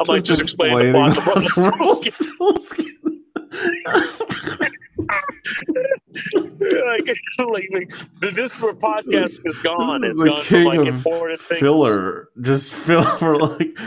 [0.00, 2.94] I'm like just explaining the plot to Rumpelstiltskin.
[6.18, 7.08] like,
[7.38, 10.00] like, like, this is where podcast is gone.
[10.02, 11.60] This is It's the gone from king like of important things.
[11.60, 12.28] filler.
[12.40, 13.04] Just fill.
[13.20, 13.78] We're like,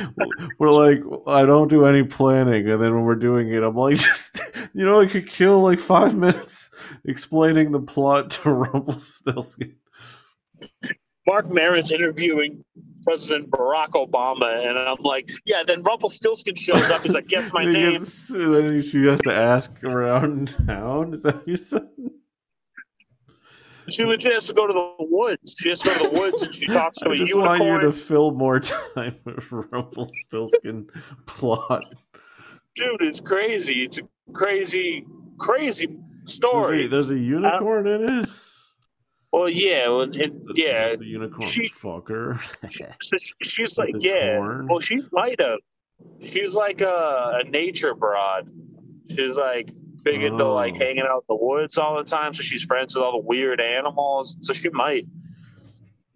[0.60, 3.98] we're like, I don't do any planning, and then when we're doing it, I'm like,
[4.00, 4.42] just
[4.74, 6.72] you know, I could kill like five minutes
[7.06, 9.76] explaining the plot to Rumpelstiltskin.
[11.28, 12.64] Marc Maron's interviewing
[13.04, 15.64] President Barack Obama, and I'm like, yeah.
[15.66, 17.02] Then Rumpelstiltskin shows up.
[17.04, 18.00] He's like, guess my name.
[18.00, 21.14] gets- then she has to ask around town.
[21.14, 21.88] Is that what you said?
[23.90, 25.58] She legit has to go to the woods.
[25.60, 27.64] She has to go to the woods, and she talks to I a just want
[27.64, 30.88] you to fill more time with Rumpelstiltskin
[31.26, 31.84] plot.
[32.76, 33.84] Dude, it's crazy.
[33.84, 34.04] It's a
[34.34, 35.06] crazy,
[35.40, 36.88] crazy story.
[36.88, 38.30] there's a unicorn in it.
[39.32, 40.16] Well, yeah, well, and,
[40.56, 40.88] yeah.
[40.88, 42.40] Just the unicorn she- fucker.
[43.02, 44.38] So she- she's like, yeah.
[44.38, 44.68] horn.
[44.70, 45.60] Well, she might have.
[46.24, 48.50] She's like a, a nature broad.
[49.10, 49.72] She's like
[50.04, 50.80] big into like Oh.
[50.80, 52.34] hanging out in the woods all the time.
[52.34, 54.36] So she's friends with all the weird animals.
[54.42, 55.06] So she might.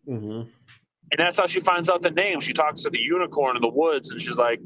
[0.08, 0.42] hmm
[1.12, 2.40] And that's how she finds out the name.
[2.40, 4.60] She talks to the unicorn in the woods and she's like,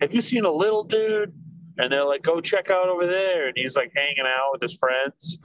[0.00, 1.32] Have you seen a little dude?
[1.78, 3.46] And they're like, Go check out over there.
[3.48, 5.38] And he's like hanging out with his friends.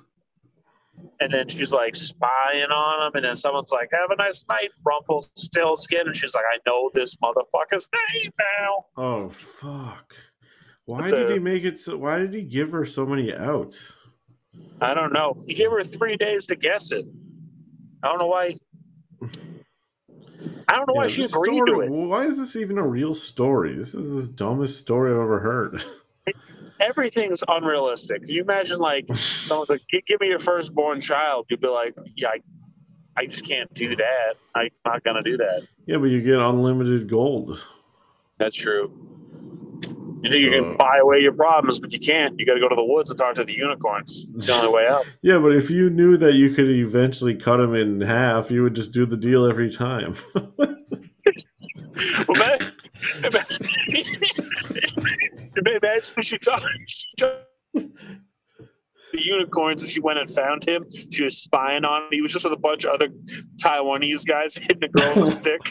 [1.21, 3.13] And then she's like spying on him.
[3.15, 6.07] And then someone's like, Have a nice night, Rumpelstiltskin.
[6.07, 8.85] And she's like, I know this motherfucker's name now.
[8.97, 10.15] Oh fuck!
[10.85, 11.97] Why did he make it so?
[11.97, 13.95] Why did he give her so many outs?
[14.81, 15.43] I don't know.
[15.47, 17.05] He gave her three days to guess it.
[18.03, 18.57] I don't know why.
[20.69, 21.93] I don't know why Yeah, she agreed story, to it.
[22.09, 23.75] Why is this even a real story?
[23.75, 25.83] This is the dumbest story I've ever heard.
[26.81, 28.21] Everything's unrealistic.
[28.23, 32.29] Can you imagine, like, someone's like, "Give me your firstborn child," you'd be like, "Yeah,
[32.29, 32.39] I,
[33.15, 34.35] I just can't do that.
[34.55, 37.63] I'm not gonna do that." yeah, but you get unlimited gold.
[38.37, 38.91] That's true.
[40.23, 42.37] You think you can buy away your problems, but you can't.
[42.39, 44.27] You got to go to the woods and talk to the unicorns.
[44.35, 45.05] It's the only way out.
[45.23, 48.75] Yeah, but if you knew that you could eventually cut them in half, you would
[48.75, 50.15] just do the deal every time.
[52.27, 52.73] Well, man,
[55.55, 56.65] imagine she talked.
[56.87, 57.45] She talked
[59.11, 60.85] the unicorns, and she went and found him.
[61.09, 62.09] She was spying on him.
[62.11, 63.09] He was just with a bunch of other
[63.57, 65.61] Taiwanese guys hitting a girl with a stick.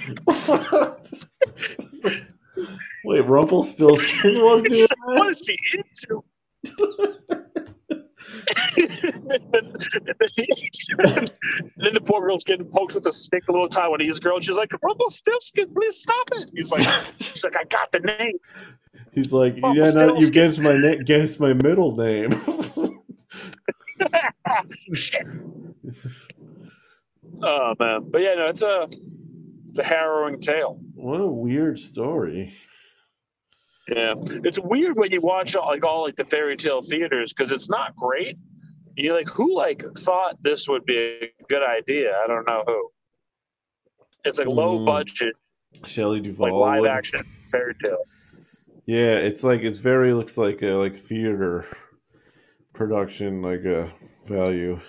[3.04, 5.30] Wait, Rumpelstiltskin was doing what that?
[5.30, 6.22] is she into?
[11.76, 14.36] then the poor girl's getting poked with a stick, the little Taiwanese girl.
[14.36, 16.50] And she's like, Rumpelstiltskin, please stop it.
[16.54, 16.86] He's like,
[17.20, 18.38] she's like, I got the name.
[19.12, 22.40] He's like, yeah, no, you guessed my na- guessed my middle name.
[24.94, 25.26] Shit.
[27.42, 28.88] Oh man, but yeah, no, it's a
[29.68, 30.80] it's a harrowing tale.
[30.94, 32.54] what a weird story.
[33.90, 37.50] Yeah, it's weird when you watch all, like all like the fairy tale theaters because
[37.50, 38.38] it's not great.
[38.96, 42.12] You're like, who like thought this would be a good idea?
[42.22, 42.90] I don't know who.
[44.24, 44.86] It's like low Mm.
[44.86, 45.34] budget,
[45.86, 46.60] Shelley Duvall.
[46.60, 48.04] like live action fairy tale.
[48.86, 51.66] Yeah, it's like it's very looks like a like theater
[52.72, 53.92] production, like a
[54.26, 54.80] value.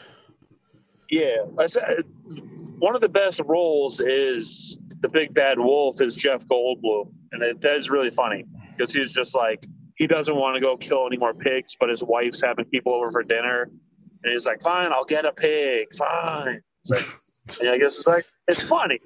[1.10, 2.04] Yeah, I said
[2.78, 7.62] one of the best roles is the big bad wolf is Jeff Goldblum, and it,
[7.62, 8.46] that is really funny
[8.82, 9.66] because he's just like
[9.96, 13.12] he doesn't want to go kill any more pigs, but his wife's having people over
[13.12, 13.70] for dinner,
[14.24, 15.94] and he's like, "Fine, I'll get a pig.
[15.94, 17.06] Fine." Like,
[17.62, 19.00] and I guess it's like it's funny.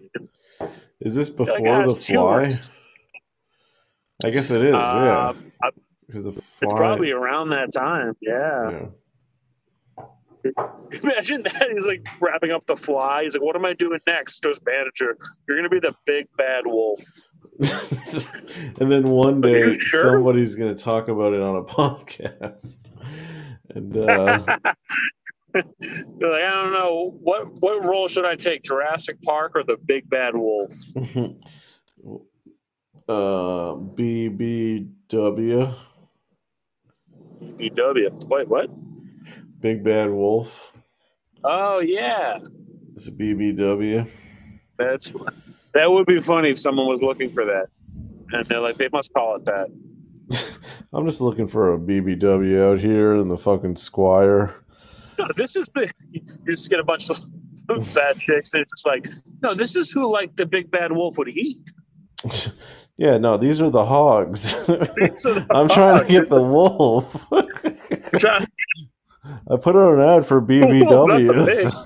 [1.02, 2.52] Is this before ah, the fly?
[4.24, 4.72] I guess it is.
[4.74, 5.72] yeah, Um, I-
[6.08, 6.42] because the fly.
[6.62, 8.16] it's probably around that time.
[8.22, 8.70] Yeah.
[8.72, 10.06] yeah.
[11.04, 11.70] Imagine that.
[11.74, 13.24] He's like wrapping up the fly.
[13.24, 16.28] He's like, "What am I doing next?" To his manager, "You're gonna be the big
[16.38, 17.02] bad wolf."
[18.80, 20.04] and then one day sure?
[20.04, 22.92] somebody's going to talk about it on a podcast.
[23.70, 24.44] And uh,
[25.54, 30.10] like, I don't know what what role should I take, Jurassic Park or the Big
[30.10, 30.74] Bad Wolf?
[33.08, 34.90] uh, BBW,
[37.42, 38.28] BW.
[38.28, 38.70] Wait, what?
[39.62, 40.72] Big Bad Wolf.
[41.44, 42.40] Oh yeah,
[42.96, 44.08] It's a BBW.
[44.78, 45.12] that's
[45.76, 47.68] that would be funny if someone was looking for that,
[48.32, 49.68] and they're like, they must call it that.
[50.94, 54.56] I'm just looking for a BBW out here in the fucking Squire.
[55.20, 57.18] No, this is the you just get a bunch of
[57.88, 58.54] fat chicks.
[58.54, 59.08] It's just like,
[59.42, 61.70] no, this is who like the Big Bad Wolf would eat.
[62.98, 64.54] yeah, no, these are the hogs.
[64.70, 67.28] Are the I'm trying to get the wolf.
[69.50, 71.86] I put out an ad for oh, BBWs.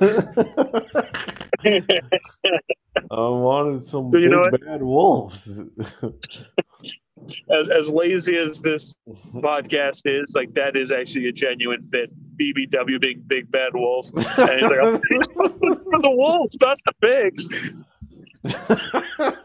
[3.11, 5.61] I wanted some So you know big bad wolves.
[7.51, 8.93] as as lazy as this
[9.33, 12.11] podcast is, like that is actually a genuine bit.
[12.39, 14.23] BBW being Big Bad Wolf, and
[14.61, 17.49] he's like, "I'm for the wolves, not the pigs.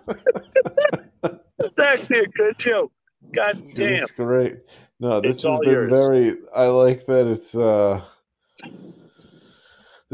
[1.59, 2.93] It's actually a good joke.
[3.35, 4.03] God damn.
[4.03, 4.59] It's great.
[5.01, 5.91] No, this It's has been yours.
[5.91, 6.37] very.
[6.55, 7.55] I like that it's.
[7.55, 8.03] uh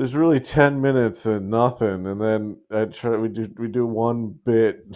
[0.00, 4.34] there's really ten minutes and nothing, and then I try we do we do one
[4.46, 4.86] bit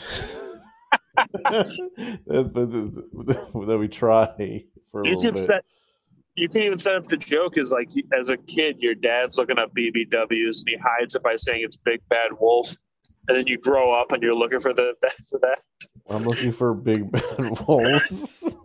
[1.44, 2.56] that,
[3.78, 5.44] we try for a You little can bit.
[5.44, 5.64] set.
[6.36, 9.58] You can even set up the joke as like as a kid, your dad's looking
[9.58, 12.74] up BBWs and he hides it by saying it's Big Bad Wolf,
[13.28, 14.94] and then you grow up and you're looking for the
[15.28, 15.58] for that.
[16.08, 18.56] I'm looking for big bad wolves.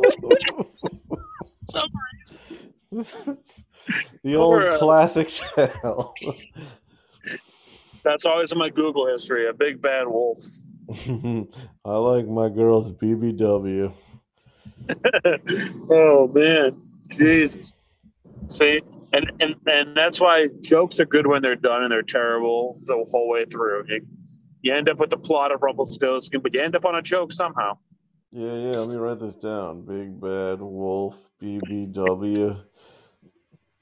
[4.23, 6.13] The old Over, uh, classic tale.
[8.03, 9.47] That's always in my Google history.
[9.47, 10.43] A big bad wolf.
[11.85, 13.93] I like my girls BBW.
[15.91, 17.73] oh man, Jesus.
[18.47, 18.81] See,
[19.13, 23.05] and and and that's why jokes are good when they're done and they're terrible the
[23.11, 23.85] whole way through.
[23.87, 24.07] You,
[24.61, 27.31] you end up with the plot of Rumpelstiltskin, but you end up on a joke
[27.31, 27.77] somehow.
[28.31, 28.77] Yeah, yeah.
[28.77, 29.85] Let me write this down.
[29.85, 32.61] Big bad wolf BBW.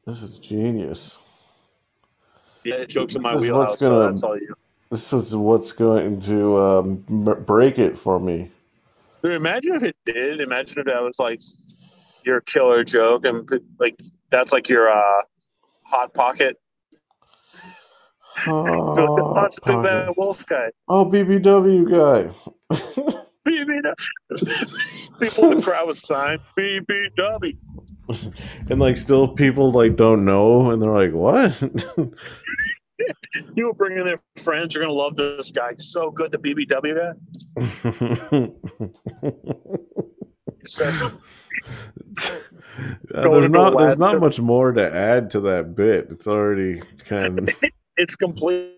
[0.07, 1.19] This is genius.
[2.63, 3.69] Yeah, jokes in my This is wheelhouse.
[3.71, 4.55] what's gonna- that's all you.
[4.89, 6.95] This is what's going to um,
[7.45, 8.49] break it for me.
[9.21, 10.39] Dude, imagine if it did.
[10.39, 11.41] Imagine if that was like
[12.23, 15.21] your killer joke, and like that's like your uh,
[15.83, 16.55] hot pocket.
[18.47, 20.69] Oh, that's big bad wolf guy.
[20.87, 22.33] oh BBW guy.
[23.45, 23.93] BBW.
[25.19, 27.57] People in the crowd was signed BBW.
[28.69, 31.61] and like still people like don't know and they're like what
[33.55, 34.73] You were bringing their friends.
[34.73, 35.71] You're gonna love this guy.
[35.77, 36.31] He's so good.
[36.31, 38.49] The BBW guy.
[40.67, 40.83] So,
[43.15, 47.39] Uh, there's not there's not much more to add to that bit it's already kind
[47.39, 47.63] of
[47.97, 48.73] it's complete.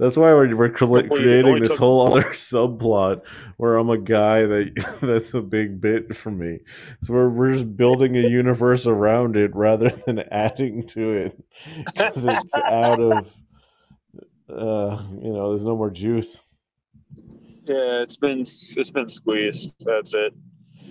[0.00, 0.70] That's why we're, we're.
[0.70, 3.22] Creating this whole other subplot
[3.58, 6.58] where i'm a guy that that's a big bit for me
[7.02, 11.44] so we're, we're just building a universe around it rather than adding to it
[11.86, 13.28] because it's out of
[14.50, 16.40] uh you know there's no more juice
[17.66, 19.74] Yeah, it's been it's been squeezed.
[19.80, 20.34] That's it.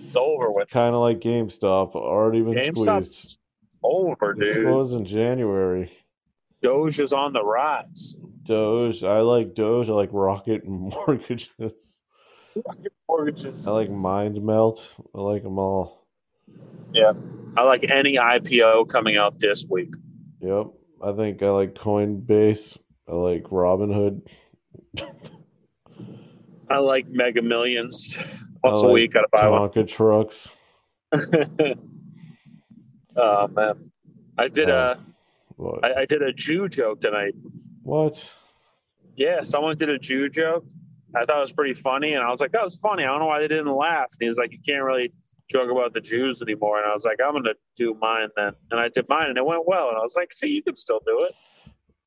[0.06, 0.70] It's over with.
[0.70, 3.38] kind of like GameStop, already been GameStop's squeezed.
[3.82, 4.66] over, dude.
[4.66, 5.92] closed in January.
[6.62, 8.16] Doge is on the rise.
[8.44, 9.88] Doge, I like Doge.
[9.88, 12.02] I like Rocket Mortgages.
[12.66, 13.68] Rocket mortgages.
[13.68, 14.78] I like MindMed.
[15.14, 16.06] I like them all.
[16.92, 17.12] Yeah.
[17.56, 19.94] I like any IPO coming out this week.
[20.40, 20.66] Yep.
[21.02, 22.76] I think I like Coinbase.
[23.08, 24.22] I like Robinhood.
[26.70, 28.16] I like Mega Millions.
[28.62, 29.70] Once a week, gotta buy one.
[29.70, 30.48] Tonka trucks.
[33.16, 33.90] oh man,
[34.38, 35.09] I did Uh, a
[35.60, 35.84] What?
[35.84, 37.34] I, I did a Jew joke tonight.
[37.82, 38.34] what?
[39.14, 40.64] Yeah, someone did a Jew joke.
[41.14, 43.18] I thought it was pretty funny, and I was like, "That was funny." I don't
[43.18, 44.06] know why they didn't laugh.
[44.12, 45.12] And he was like, "You can't really
[45.50, 48.80] joke about the Jews anymore." And I was like, "I'm gonna do mine then." And
[48.80, 49.88] I did mine, and it went well.
[49.88, 51.28] And I was like, "See, you can still do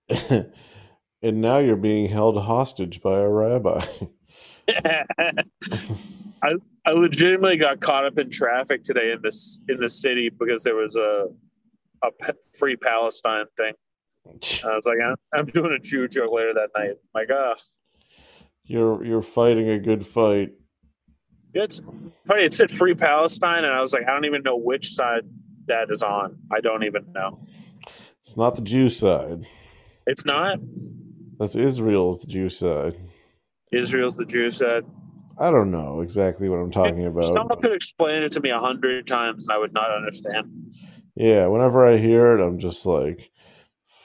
[0.09, 0.53] it."
[1.21, 3.85] and now you're being held hostage by a rabbi.
[6.43, 10.63] I I legitimately got caught up in traffic today in this in the city because
[10.63, 11.27] there was a
[12.03, 13.73] a free Palestine thing.
[14.65, 16.95] I was like, I'm, I'm doing a Jew joke later that night.
[17.13, 17.55] like, ah,
[18.65, 20.51] You're you're fighting a good fight.
[21.53, 21.81] it's
[22.25, 22.43] funny.
[22.45, 25.23] It said free Palestine, and I was like, I don't even know which side
[25.67, 26.37] that is on.
[26.51, 27.39] I don't even know.
[28.21, 29.45] It's not the Jew side.
[30.07, 30.59] It's not.
[31.39, 32.95] That's Israel's the Jew side.
[33.71, 34.85] Israel's the Jew side.
[35.37, 37.25] I don't know exactly what I'm talking about.
[37.25, 40.73] Someone could explain it to me a hundred times, and I would not understand.
[41.15, 43.29] Yeah, whenever I hear it, I'm just like,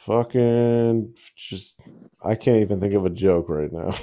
[0.04, 1.74] fucking, just,
[2.22, 3.94] I can't even think of a joke right now.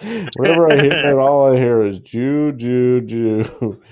[0.36, 3.82] whenever I hear it, all I hear is Jew, Jew, Jew,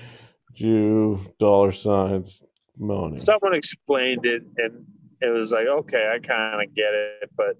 [0.53, 2.43] Jew, dollar signs,
[2.77, 3.17] money.
[3.17, 4.85] Someone explained it, and
[5.21, 7.57] it was like, okay, I kind of get it, but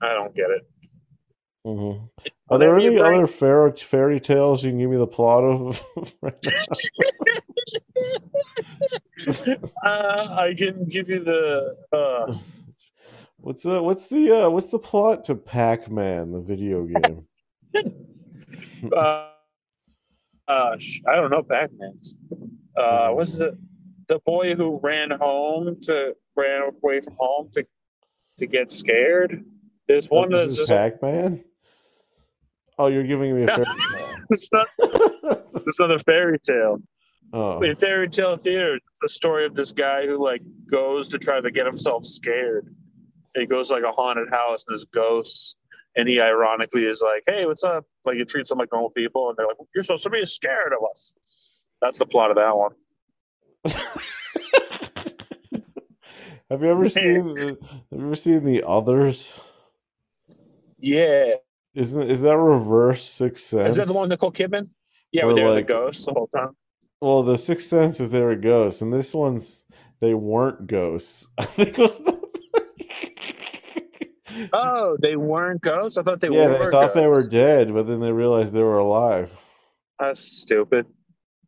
[0.00, 0.68] I don't get it.
[1.64, 1.92] Hmm
[2.48, 5.84] Are there any bring- other fairy, fairy tales you can give me the plot of?
[6.22, 6.34] right
[9.84, 11.76] Uh, I can give you the.
[11.92, 12.32] Uh,
[13.38, 17.20] what's the what's the uh, what's the plot to Pac-Man, the video game?
[18.94, 19.28] uh,
[20.48, 22.16] uh, I don't know Pac-Man's.
[22.76, 23.54] Uh, what's it?
[24.08, 27.66] The boy who ran home to ran away from home to
[28.38, 29.44] to get scared.
[29.86, 31.44] There's one Oh, that's this is just Pac-Man.
[32.80, 33.66] Oh, you're giving me a fairy
[34.30, 35.44] it's not tale.
[35.66, 36.78] it's not a fairy tale.
[37.34, 40.40] oh, In fairy tale theater, it's the story of this guy who like
[40.70, 42.74] goes to try to get himself scared.
[43.34, 45.56] And he goes to, like a haunted house and there's ghosts.
[45.94, 49.28] And he ironically is like, "Hey, what's up?" Like he treats them like normal people,
[49.28, 51.12] and they're like, "You're supposed to be scared of us."
[51.82, 52.72] That's the plot of that one.
[56.50, 57.36] Have you ever seen?
[57.36, 57.56] Have
[57.90, 59.38] you ever seen the others?
[60.78, 61.34] Yeah.
[61.74, 63.70] Isn't is that reverse Sixth Sense?
[63.70, 64.68] Is that the one with Nicole Kidman?
[65.12, 66.56] Yeah, where they're like- the ghosts the whole time.
[67.00, 69.64] Well, the Sixth Sense is they were ghosts, and this one's
[70.00, 71.26] they weren't ghosts.
[71.38, 72.20] I think it was the.
[74.52, 75.98] Oh, they weren't ghosts?
[75.98, 76.64] I thought they yeah, were.
[76.64, 79.30] they thought they were dead, but then they realized they were alive.
[79.98, 80.86] That's stupid.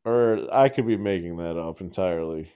[0.04, 2.50] Or I could be making that up entirely.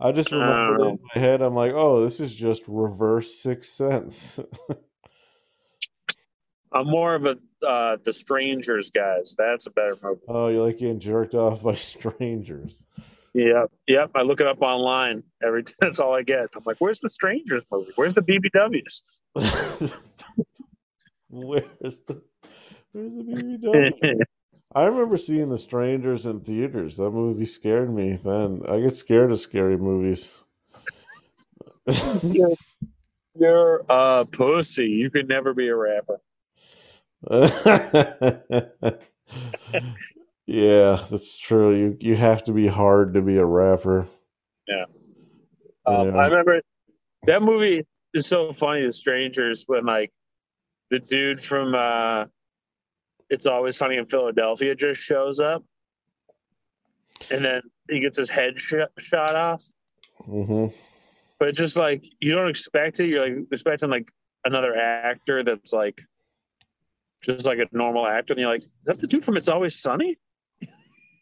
[0.00, 0.88] I just remember know.
[0.88, 1.06] in oh.
[1.14, 4.40] my head, I'm like, oh, this is just reverse Sixth Sense.
[6.72, 9.34] I'm more of a uh, the Strangers guys.
[9.36, 10.20] That's a better movie.
[10.28, 12.84] oh, you like getting jerked off by strangers.
[13.34, 14.10] Yep, yep.
[14.14, 15.64] I look it up online every.
[15.80, 16.48] That's all I get.
[16.56, 17.92] I'm like, where's the Strangers movie?
[17.96, 19.02] Where's the BBWs?
[21.28, 22.22] where's the
[22.92, 24.20] where's the BBW?
[24.72, 26.96] I remember seeing The Strangers in theaters.
[26.96, 28.62] That movie scared me then.
[28.68, 30.44] I get scared of scary movies.
[33.36, 34.86] You're a pussy.
[34.86, 36.20] You could never be a rapper.
[40.46, 41.76] yeah, that's true.
[41.76, 44.08] You you have to be hard to be a rapper.
[45.86, 46.16] Um, Yeah.
[46.16, 46.62] I remember
[47.26, 48.86] that movie is so funny.
[48.86, 50.10] The Strangers when like
[50.90, 52.24] the dude from uh,
[53.28, 55.62] It's Always Sunny in Philadelphia just shows up,
[57.30, 59.62] and then he gets his head sh- shot off.
[60.24, 60.66] hmm
[61.38, 63.08] But it's just like you don't expect it.
[63.08, 64.08] You're like expecting like
[64.44, 65.98] another actor that's like
[67.22, 69.76] just like a normal actor, and you're like, is that the dude from It's Always
[69.80, 70.18] Sunny?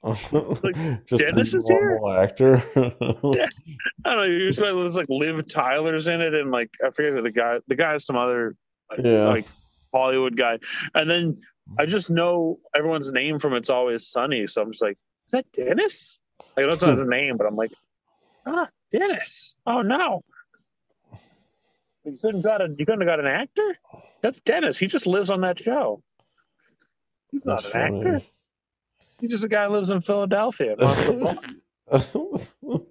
[0.05, 1.91] Just Dennis a is here?
[1.99, 2.63] normal actor.
[2.77, 3.49] Yeah.
[4.05, 4.23] I don't know.
[4.25, 7.59] You expect there's like Liv Tyler's in it, and like I forget who the guy.
[7.67, 8.55] The guy's some other
[8.91, 9.27] like, Yeah.
[9.29, 9.47] like
[9.93, 10.59] Hollywood guy,
[10.95, 11.37] and then
[11.79, 14.97] I just know everyone's name from It's Always Sunny, so I'm just like,
[15.27, 16.19] is that Dennis?
[16.57, 17.73] Like I don't know his name, but I'm like,
[18.47, 19.57] ah, Dennis.
[19.67, 20.23] Oh no.
[22.11, 23.79] You couldn't got a you couldn't have got an actor?
[24.23, 24.79] That's Dennis.
[24.79, 26.03] He just lives on that show.
[27.31, 28.23] He's not That's an actor.
[29.21, 30.77] He's just a guy who lives in Philadelphia.
[30.77, 32.83] Runs the bar.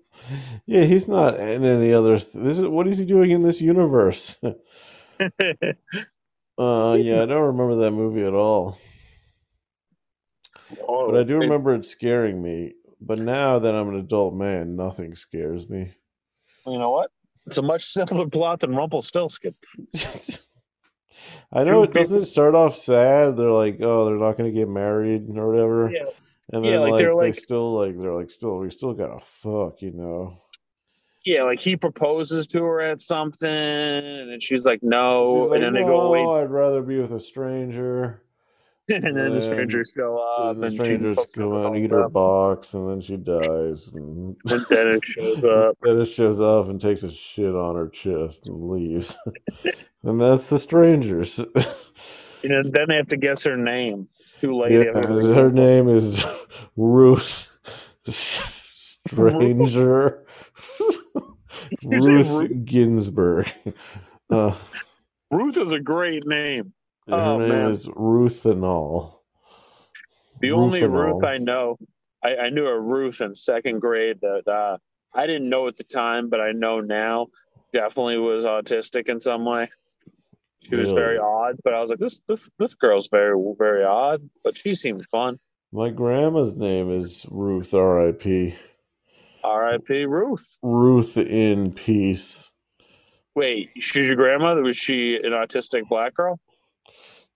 [0.66, 2.20] yeah, he's not in any other.
[2.20, 4.36] This is what is he doing in this universe?
[4.44, 4.54] uh,
[5.20, 5.32] yeah,
[6.60, 8.78] I don't remember that movie at all,
[10.88, 12.74] Oh, but I do remember it scaring me.
[13.00, 15.94] But now that I'm an adult man, nothing scares me.
[16.66, 17.12] You know what?
[17.48, 19.56] It's a much simpler plot than Rumpelstiltskin.
[21.52, 23.38] I know it doesn't it start off sad.
[23.38, 25.90] They're like, oh, they're not going to get married or whatever.
[25.90, 26.04] Yeah.
[26.54, 28.94] And Yeah, then like, like, they're they like- still like they're like still we still
[28.94, 30.42] gotta fuck, you know.
[31.26, 35.64] Yeah, like he proposes to her at something, and she's like, no, She's like, and
[35.66, 38.22] then they go away, I'd rather be with a stranger.
[38.90, 42.14] and then the strangers go up, and the strangers come out and eat her up,
[42.14, 43.90] box, and then she dies.
[43.94, 45.78] And And Dennis shows up.
[45.84, 49.18] Dennis shows up and takes a shit on her chest and leaves.
[50.04, 51.38] and that's the strangers.
[52.44, 54.08] You know, then they have to guess her name.
[54.22, 54.72] It's too late.
[54.72, 56.24] Yeah, her name is
[56.78, 57.50] Ruth
[58.06, 59.44] Stranger.
[61.84, 62.66] Ruth Ruth?
[62.66, 63.52] Ginsburg.
[64.30, 64.56] Uh,
[65.32, 66.74] Ruth is a great name.
[67.08, 67.72] Her Oh, name man.
[67.72, 69.24] is Ruth and all.
[70.42, 71.16] The only Rufinol.
[71.16, 71.78] Ruth I know,
[72.24, 74.78] I, I knew a Ruth in second grade that uh,
[75.14, 77.28] I didn't know at the time, but I know now.
[77.74, 79.70] Definitely was autistic in some way.
[80.64, 84.30] She was very odd, but I was like, this this this girl's very very odd,
[84.44, 85.38] but she seems fun.
[85.72, 88.56] My grandma's name is Ruth R.I.P.
[89.44, 90.06] R.I.P.
[90.06, 90.46] Ruth.
[90.64, 92.50] Ruth in peace.
[93.36, 94.64] Wait, she's your grandmother?
[94.64, 96.40] Was she an autistic black girl?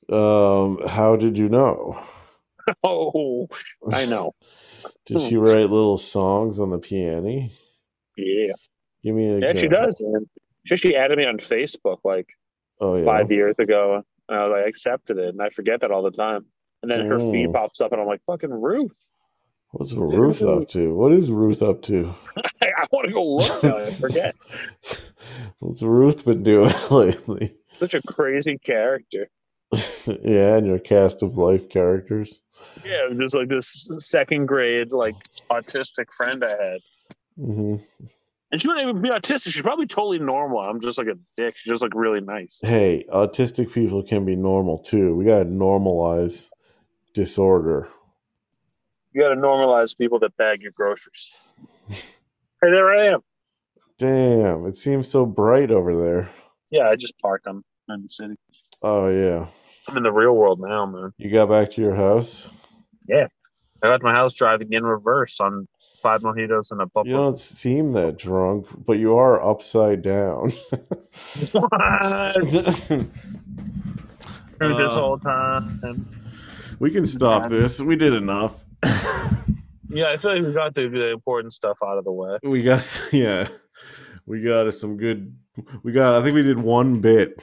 [0.10, 2.00] Um, how did you know?
[2.84, 3.48] Oh,
[3.92, 4.34] I know.
[5.08, 7.50] Did she write little songs on the piano?
[8.16, 8.54] Yeah,
[9.04, 9.98] Give me an yeah, she does.
[10.00, 10.30] Man.
[10.66, 12.30] She actually added me on Facebook like
[12.80, 13.06] Oh yeah.
[13.06, 16.46] five years ago, and I like, accepted it, and I forget that all the time.
[16.84, 17.54] And then her feed Mm.
[17.54, 18.96] pops up, and I'm like, fucking Ruth.
[19.72, 20.94] What's Ruth up to?
[20.94, 22.14] What is Ruth up to?
[22.62, 23.78] I want to go look now.
[23.78, 24.36] I forget.
[25.60, 27.56] What's Ruth been doing lately?
[27.78, 29.30] Such a crazy character.
[30.24, 32.42] yeah, and your cast of life characters.
[32.86, 35.16] Yeah, just like this second grade, like
[35.52, 36.80] autistic friend I had.
[37.38, 37.76] hmm
[38.52, 39.52] And she wouldn't even be autistic.
[39.52, 40.60] She's probably totally normal.
[40.60, 41.58] I'm just like a dick.
[41.58, 42.60] She's just like really nice.
[42.62, 45.16] Hey, autistic people can be normal too.
[45.16, 46.50] We gotta normalize
[47.14, 47.90] disorder.
[49.14, 51.34] You got to normalize people that bag your groceries.
[51.90, 51.98] hey,
[52.62, 53.20] there I am.
[53.98, 56.32] Damn, it seems so bright over there.
[56.72, 57.46] Yeah, I just parked.
[57.46, 58.36] I'm in the city.
[58.82, 59.48] Oh yeah.
[59.88, 61.12] I'm in the real world now, man.
[61.18, 62.50] You got back to your house?
[63.08, 63.28] Yeah.
[63.84, 65.68] I left my house driving in reverse on
[66.04, 67.10] five mojitos and a bubble.
[67.10, 70.54] You don't seem that drunk, but you are upside down.
[71.52, 72.34] What?
[74.58, 76.08] through this Uh, whole time.
[76.80, 77.80] We can stop this.
[77.82, 78.64] We did enough.
[79.90, 82.38] yeah, I feel like we got the, the important stuff out of the way.
[82.44, 83.48] we got yeah.
[84.26, 85.36] We got some good.
[85.84, 86.16] We got.
[86.16, 87.42] I think we did one bit.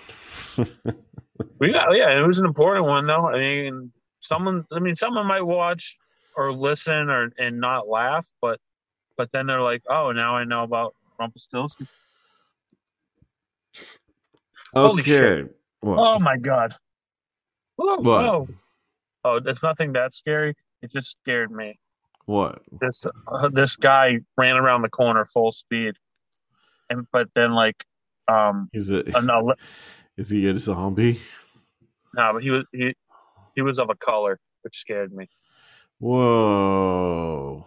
[1.58, 3.28] We got yeah, it was an important one though.
[3.28, 5.96] I mean, someone I mean, someone might watch
[6.36, 8.60] or listen or and not laugh, but
[9.16, 11.88] but then they're like, oh, now I know about Rumpelstiltskin.
[14.74, 15.10] Holy okay.
[15.10, 15.56] shit.
[15.80, 15.98] What?
[15.98, 16.74] Oh my god.
[17.76, 18.04] Whoa, What?
[18.24, 18.48] whoa.
[19.24, 20.54] Oh, it's nothing that scary.
[20.82, 21.78] It just scared me.
[22.26, 22.62] what?
[22.80, 25.94] This uh, this guy ran around the corner full speed,
[26.90, 27.84] and but then like
[28.28, 29.08] um Is it?
[29.14, 29.30] an
[30.18, 31.20] Is he a zombie?
[32.14, 32.94] no, but he was he
[33.54, 35.28] he was of a color, which scared me.
[36.00, 37.66] Whoa.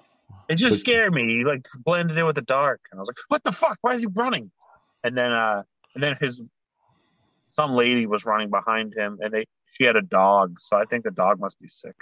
[0.49, 1.27] It just But- scared me.
[1.37, 3.77] He like blended in with the dark, and I was like, "What the fuck?
[3.81, 4.51] Why is he running?"
[5.03, 5.63] And then, uh,
[5.95, 6.41] and then his
[7.45, 11.03] some lady was running behind him, and they she had a dog, so I think
[11.05, 11.95] the dog must be sick.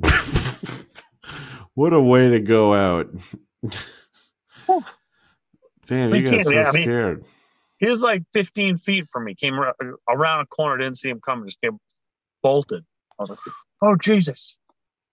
[1.74, 3.08] what a way to go out.
[5.86, 7.24] Damn, you got so yeah, I mean- scared.
[7.78, 9.34] He was like 15 feet from me.
[9.34, 11.78] Came around a corner, didn't see him coming, just came
[12.42, 12.84] bolted.
[13.18, 13.38] I was like,
[13.82, 14.56] "Oh Jesus!"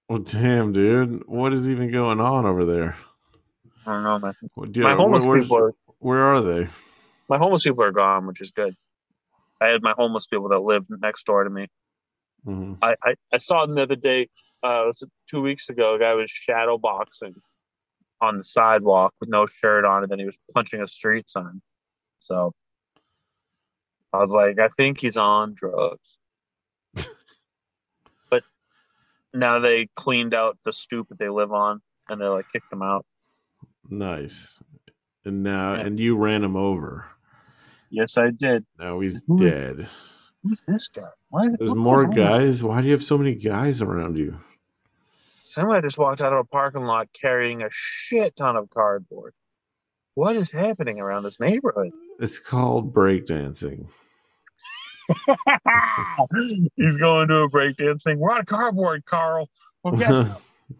[0.10, 1.24] Well, damn, dude.
[1.28, 2.98] What is even going on over there?
[3.86, 4.34] I don't know, man.
[4.72, 6.68] Do- My homeless where's- people are Where are they?
[7.30, 8.76] my homeless people are gone, which is good.
[9.62, 11.68] I had my homeless people that lived next door to me.
[12.46, 12.78] Mhm.
[12.82, 14.30] I, I, I saw them the other day.
[14.64, 15.96] Uh, it was two weeks ago.
[15.96, 17.36] A guy was shadow boxing
[18.22, 21.62] on the sidewalk with no shirt on, and then he was punching a street sign.
[22.26, 22.54] So
[24.12, 26.18] I was like, I think he's on drugs.
[28.32, 28.44] but
[29.32, 32.82] now they cleaned out the stoop that they live on, and they like kicked him
[32.82, 33.06] out.
[33.90, 34.60] Nice.
[35.24, 35.82] And now, Yeah.
[35.82, 37.06] and you ran him over.
[37.92, 38.66] Yes, I did.
[38.80, 39.88] Now he's Who- dead.
[40.42, 41.10] Who's this guy?
[41.30, 41.48] Why?
[41.60, 42.64] There's more guys.
[42.64, 44.40] Why do you have so many guys around you?
[45.44, 49.34] Somebody just walked out of a parking lot carrying a shit ton of cardboard.
[50.16, 51.92] What is happening around this neighborhood?
[52.20, 53.88] It's called breakdancing.
[56.76, 58.18] He's going to a breakdancing.
[58.18, 59.50] We're on cardboard, Carl.
[59.84, 60.26] Well, guess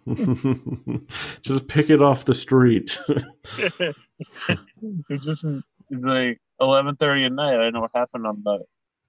[1.42, 2.98] Just pick it off the street.
[3.58, 7.56] it's just it's like eleven thirty at night.
[7.56, 8.60] I don't know what happened on the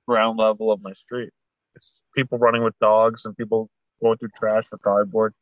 [0.06, 1.30] ground level of my street.
[1.74, 3.70] It's people running with dogs and people
[4.02, 5.32] going through trash for cardboard.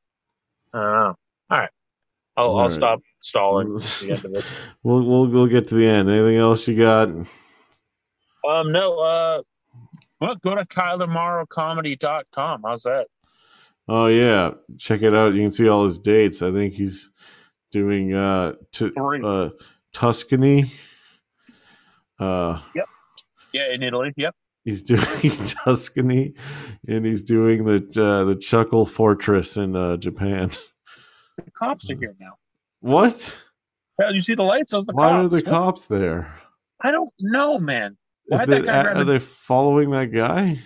[0.72, 1.14] I don't know.
[1.50, 1.70] All right,
[2.36, 2.72] I'll, All I'll right.
[2.72, 3.74] stop stalling.
[3.74, 4.44] the end of it.
[4.82, 6.10] we'll we'll we'll get to the end.
[6.10, 7.08] Anything else you got?
[7.08, 8.98] Um, no.
[8.98, 9.42] Uh,
[10.20, 12.62] well, go to TylerMorrowComedy.com.
[12.64, 13.06] How's that?
[13.88, 15.34] Oh yeah, check it out.
[15.34, 16.42] You can see all his dates.
[16.42, 17.10] I think he's
[17.72, 19.48] doing uh, t- uh
[19.92, 20.72] Tuscany.
[22.18, 22.86] Uh, yep.
[23.52, 24.12] Yeah, in Italy.
[24.16, 24.34] Yep.
[24.64, 25.30] he's doing
[25.64, 26.34] Tuscany,
[26.88, 30.50] and he's doing the uh, the Chuckle Fortress in uh, Japan.
[31.36, 32.34] The cops are here now.
[32.84, 33.34] What?
[33.98, 34.72] Yeah, you see the lights?
[34.72, 35.32] Those are the Why are cops.
[35.32, 36.38] the cops there?
[36.82, 37.96] I don't know, man.
[38.26, 40.62] Why'd that guy are they following that guy?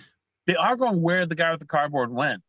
[0.48, 2.42] They are going where the guy with the cardboard went.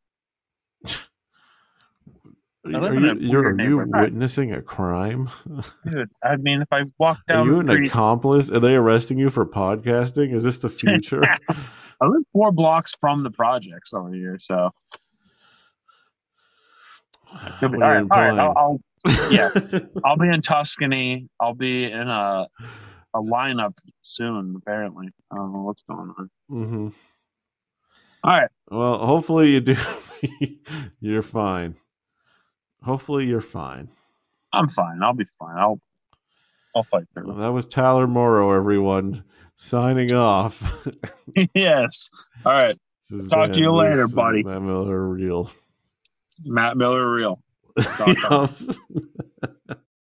[2.65, 5.29] Are you, you're, are you witnessing a crime?
[5.91, 8.49] Dude, I mean, if I walk down, Are you an street, accomplice?
[8.49, 10.33] Are they arresting you for podcasting?
[10.33, 11.21] Is this the future?
[11.49, 14.71] I live four blocks from the projects over here, so
[17.59, 18.39] What all are right, you all right, implying?
[18.39, 18.79] I'll, I'll
[19.31, 19.49] yeah.
[20.05, 21.29] I'll be in Tuscany.
[21.39, 22.47] I'll be in a
[23.13, 24.55] a lineup soon.
[24.57, 26.29] Apparently, I don't know what's going on.
[26.49, 26.87] hmm
[28.23, 29.75] All right, Well, hopefully you do.
[30.99, 31.75] you're fine.
[32.83, 33.89] Hopefully you're fine.
[34.53, 35.01] I'm fine.
[35.03, 35.57] I'll be fine.
[35.57, 35.79] I'll
[36.75, 37.41] I'll fight Well, through.
[37.41, 39.23] that was Tyler Morrow, everyone,
[39.55, 40.61] signing off.
[41.55, 42.09] yes.
[42.45, 42.77] All right,
[43.29, 44.43] Talk to you later, buddy.
[44.43, 45.51] Matt Miller Real.
[46.45, 47.41] Matt Miller, real.
[47.97, 48.51] Dot.